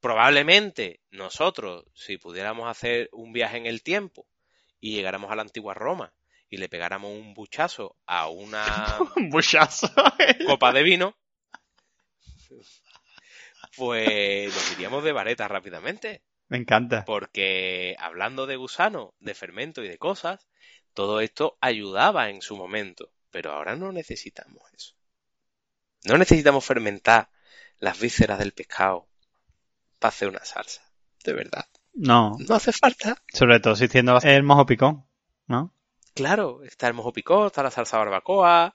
[0.00, 4.26] Probablemente nosotros, si pudiéramos hacer un viaje en el tiempo
[4.80, 6.12] y llegáramos a la antigua Roma
[6.48, 8.64] y le pegáramos un buchazo a una
[9.16, 9.88] Un buchazo.
[10.46, 11.16] copa de vino,
[13.76, 16.22] pues nos iríamos de vareta rápidamente.
[16.48, 17.04] Me encanta.
[17.04, 20.46] Porque hablando de gusano, de fermento y de cosas,
[20.94, 23.10] todo esto ayudaba en su momento.
[23.32, 24.94] Pero ahora no necesitamos eso.
[26.04, 27.30] No necesitamos fermentar
[27.78, 29.08] las vísceras del pescado
[29.98, 30.82] para hacer una salsa.
[31.24, 31.66] De verdad.
[31.94, 32.36] No.
[32.38, 33.16] No hace falta.
[33.32, 35.06] Sobre todo existiendo el mojo picón,
[35.46, 35.74] ¿no?
[36.14, 38.74] Claro, está el mojo picó, está la salsa barbacoa,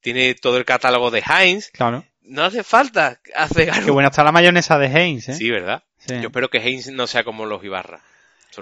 [0.00, 1.70] tiene todo el catálogo de Heinz.
[1.70, 2.04] Claro.
[2.22, 5.34] No hace falta hacer Qué buena está la mayonesa de Heinz, ¿eh?
[5.34, 5.84] Sí, ¿verdad?
[5.98, 6.14] Sí.
[6.20, 8.02] Yo espero que Heinz no sea como los Ibarra.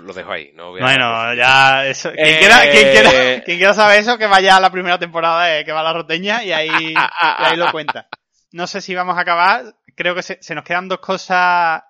[0.00, 0.50] Lo dejo ahí.
[0.54, 2.10] No voy a- Bueno, ya eso.
[2.12, 3.10] Quien, Eh, quiera, quien, quiera,
[3.44, 5.92] quien quiera saber eso, que vaya a la primera temporada de que va a la
[5.92, 8.08] roteña y ahí, y ahí lo cuenta.
[8.52, 9.64] No sé si vamos a acabar.
[9.96, 11.82] Creo que se, se nos quedan dos cosas.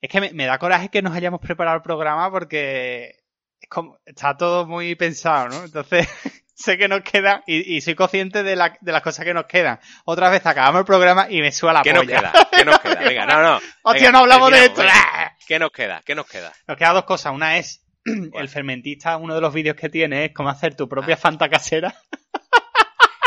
[0.00, 3.16] Es que me, me da coraje que nos hayamos preparado el programa porque
[3.60, 5.64] es como, está todo muy pensado, ¿no?
[5.64, 6.08] Entonces,
[6.54, 9.46] sé que nos quedan y, y soy consciente de, la- de las cosas que nos
[9.46, 9.80] quedan.
[10.04, 12.20] Otra vez acabamos el programa y me suela la ¿Qué nos polla.
[12.32, 12.48] queda?
[12.52, 12.94] ¿Qué nos queda?
[13.00, 13.54] Venga, no, no.
[13.82, 14.82] Hostia, Venga, no hablamos de esto.
[15.46, 16.02] ¿Qué nos queda?
[16.04, 16.52] ¿Qué nos queda?
[16.66, 17.32] Nos quedan dos cosas.
[17.32, 21.14] Una es el fermentista, uno de los vídeos que tiene es cómo hacer tu propia
[21.14, 21.18] Ah.
[21.18, 21.94] fanta casera.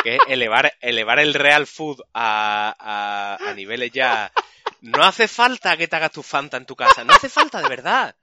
[0.03, 2.75] Que es elevar, elevar el real food a,
[3.39, 4.31] a, a niveles ya.
[4.81, 7.03] No hace falta que te hagas tu Fanta en tu casa.
[7.03, 8.15] No hace falta, de verdad.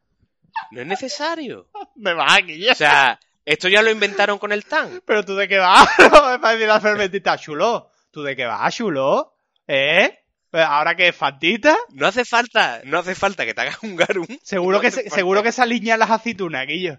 [0.72, 1.68] No es necesario.
[1.94, 2.72] Me va aquí ya.
[2.72, 5.00] O sea, esto ya lo inventaron con el tan.
[5.06, 7.92] Pero tú de qué vas, no es para decir al fermentista, chulo.
[8.10, 9.36] ¿Tú de qué vas, chulo?
[9.68, 10.17] ¿Eh?
[10.50, 14.26] Pues ahora que fantita, No hace falta, no hace falta que te hagas un garum.
[14.42, 16.98] seguro No que se, seguro que se alinean las aceitunas, Guillo.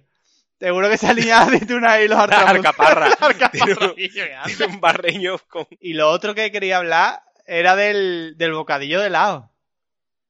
[0.59, 3.15] Seguro que se alinean las aceitunas y los alcaparras.
[4.67, 5.65] Un- barreño con.
[5.79, 9.51] Y lo otro que quería hablar era del, del bocadillo de helado.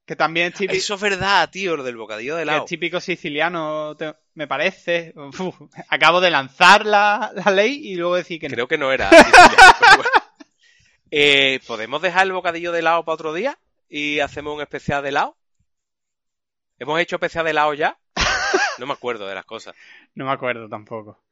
[0.06, 0.76] Que también es típico.
[0.78, 2.64] Eso es verdad, tío, lo del bocadillo de Que helado.
[2.64, 5.12] es típico siciliano, te- me parece.
[5.16, 8.54] Uf, acabo de lanzar la, la ley y luego decir que no.
[8.54, 9.08] Creo que no era.
[9.10, 10.10] siciliano, pero bueno.
[11.10, 13.58] Eh, ¿Podemos dejar el bocadillo de helado para otro día?
[13.88, 15.36] Y hacemos un especial de helado.
[16.78, 17.98] ¿Hemos hecho especial de helado ya?
[18.78, 19.74] No me acuerdo de las cosas.
[20.14, 21.22] No me acuerdo tampoco.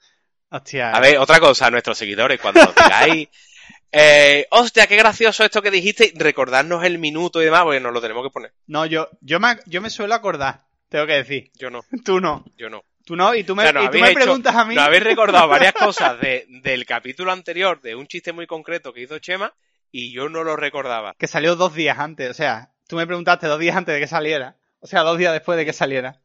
[0.51, 0.91] Hostia.
[0.93, 3.29] A ver, otra cosa, nuestros seguidores, cuando nos digáis,
[3.93, 8.01] eh, hostia, qué gracioso esto que dijiste, recordarnos el minuto y demás, porque nos lo
[8.01, 8.53] tenemos que poner.
[8.67, 11.51] No, yo, yo, me, yo me suelo acordar, tengo que decir.
[11.55, 12.45] Yo no, Tú no.
[12.57, 12.85] yo no.
[13.09, 14.75] Tú no, y tú me, y tú me hecho- preguntas a mí.
[14.77, 19.01] Nos habéis recordado varias cosas de- del capítulo anterior, de un chiste muy concreto que
[19.03, 19.53] hizo Chema,
[19.91, 21.15] y yo no lo recordaba.
[21.19, 24.07] Que salió dos días antes, o sea, tú me preguntaste dos días antes de que
[24.07, 24.57] saliera.
[24.81, 26.21] O sea, dos días después de que saliera.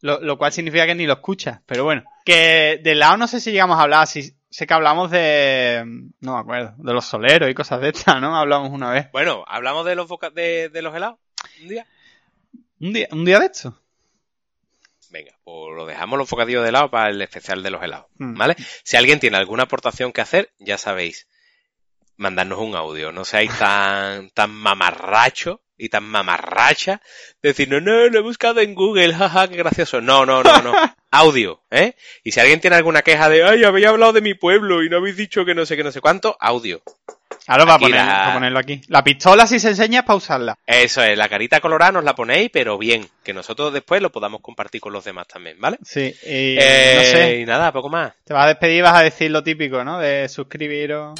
[0.00, 2.04] Lo, lo cual significa que ni lo escuchas, pero bueno.
[2.24, 5.82] Que de lado no sé si llegamos a hablar, si, sé que hablamos de...
[6.20, 8.36] No me acuerdo, de los soleros y cosas de estas, ¿no?
[8.36, 9.10] Hablamos una vez.
[9.12, 11.18] Bueno, hablamos de los boca- de, de los helados
[11.62, 11.86] un día.
[12.80, 13.80] Un día, un día de esto.
[15.14, 18.34] Venga, pues lo dejamos los bocadillos de helado para el especial de los helados, Mm.
[18.36, 18.56] ¿vale?
[18.82, 21.28] Si alguien tiene alguna aportación que hacer, ya sabéis,
[22.16, 23.12] mandarnos un audio.
[23.12, 27.00] No seáis tan, tan mamarracho y tan mamarracha.
[27.40, 30.00] Decir, no, no, lo he buscado en Google, jaja, qué gracioso.
[30.00, 30.72] No, no, no, no.
[31.12, 31.94] audio, ¿eh?
[32.24, 34.96] Y si alguien tiene alguna queja de, ay, habéis hablado de mi pueblo y no
[34.96, 36.82] habéis dicho que no sé qué, no sé cuánto, audio.
[37.46, 38.80] Ahora va a, poner- la- va a ponerlo aquí.
[38.88, 40.58] La pistola, si se enseña, es para usarla.
[40.66, 44.40] Eso es, la carita colorada nos la ponéis, pero bien, que nosotros después lo podamos
[44.40, 45.78] compartir con los demás también, ¿vale?
[45.84, 47.40] Sí, y Eh, no sé.
[47.40, 48.12] Y nada, poco más.
[48.24, 49.98] Te vas a despedir y vas a decir lo típico, ¿no?
[49.98, 51.14] De suscribiros.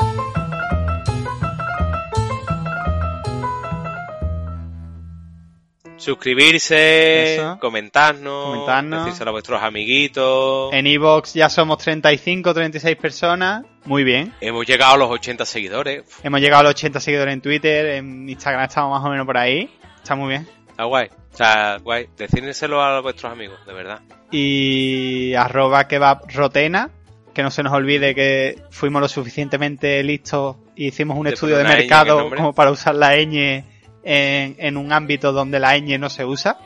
[6.05, 7.59] Suscribirse, Eso.
[7.61, 9.05] comentarnos, Comentarnos.
[9.07, 10.73] decírselo a vuestros amiguitos.
[10.73, 13.65] En Evox ya somos 35, 36 personas.
[13.85, 14.33] Muy bien.
[14.41, 16.05] Hemos llegado a los 80 seguidores.
[16.23, 17.87] Hemos llegado a los 80 seguidores en Twitter.
[17.87, 19.71] En Instagram estamos más o menos por ahí.
[20.03, 20.47] Está muy bien.
[20.69, 21.09] Está guay.
[21.33, 22.09] O sea, guay.
[22.17, 24.01] Decírselo a vuestros amigos, de verdad.
[24.31, 26.91] Y arroba kebab rotena.
[27.33, 31.65] Que no se nos olvide que fuimos lo suficientemente listos y hicimos un estudio de
[31.65, 33.65] mercado como para usar la ñ
[34.05, 36.57] en, en un ámbito donde la ñ no se usa.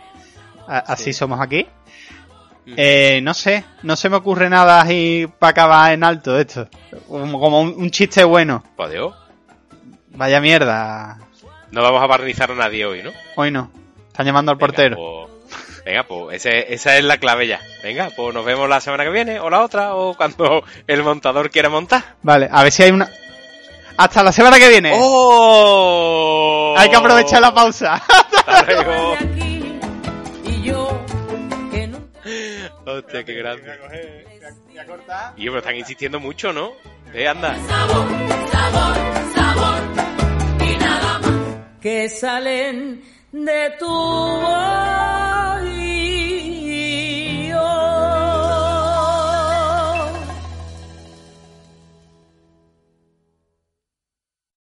[0.66, 1.12] A- Así Sí.
[1.14, 1.66] somos aquí.
[2.66, 2.74] Mm.
[2.76, 6.68] Eh, no sé, no se me ocurre nada así para acabar en alto esto.
[7.08, 8.62] Como, un, un chiste bueno.
[8.76, 9.14] Adiós.
[10.10, 11.18] Vaya mierda.
[11.70, 13.12] No vamos a barnizar a nadie hoy, ¿no?
[13.36, 13.70] Hoy no.
[14.08, 14.96] Están llamando al portero.
[14.96, 17.60] pues- venga, pues ese- esa es la clave ya.
[17.82, 21.50] Venga, pues nos vemos la semana que viene, o la otra, o cuando el montador
[21.50, 22.16] quiera montar.
[22.22, 23.08] Vale, a ver si hay una...
[23.98, 24.92] Hasta la semana que viene.
[24.94, 26.72] ¡Oh!
[26.78, 27.94] Hay que aprovechar la pausa.
[28.46, 29.16] Hasta luego.
[29.16, 30.70] de y
[32.86, 34.24] Hostia, qué grande.
[35.36, 36.70] Y pero están insistiendo mucho, ¿no?
[37.12, 37.56] Ve, anda.
[41.80, 45.08] que salen de tu boca.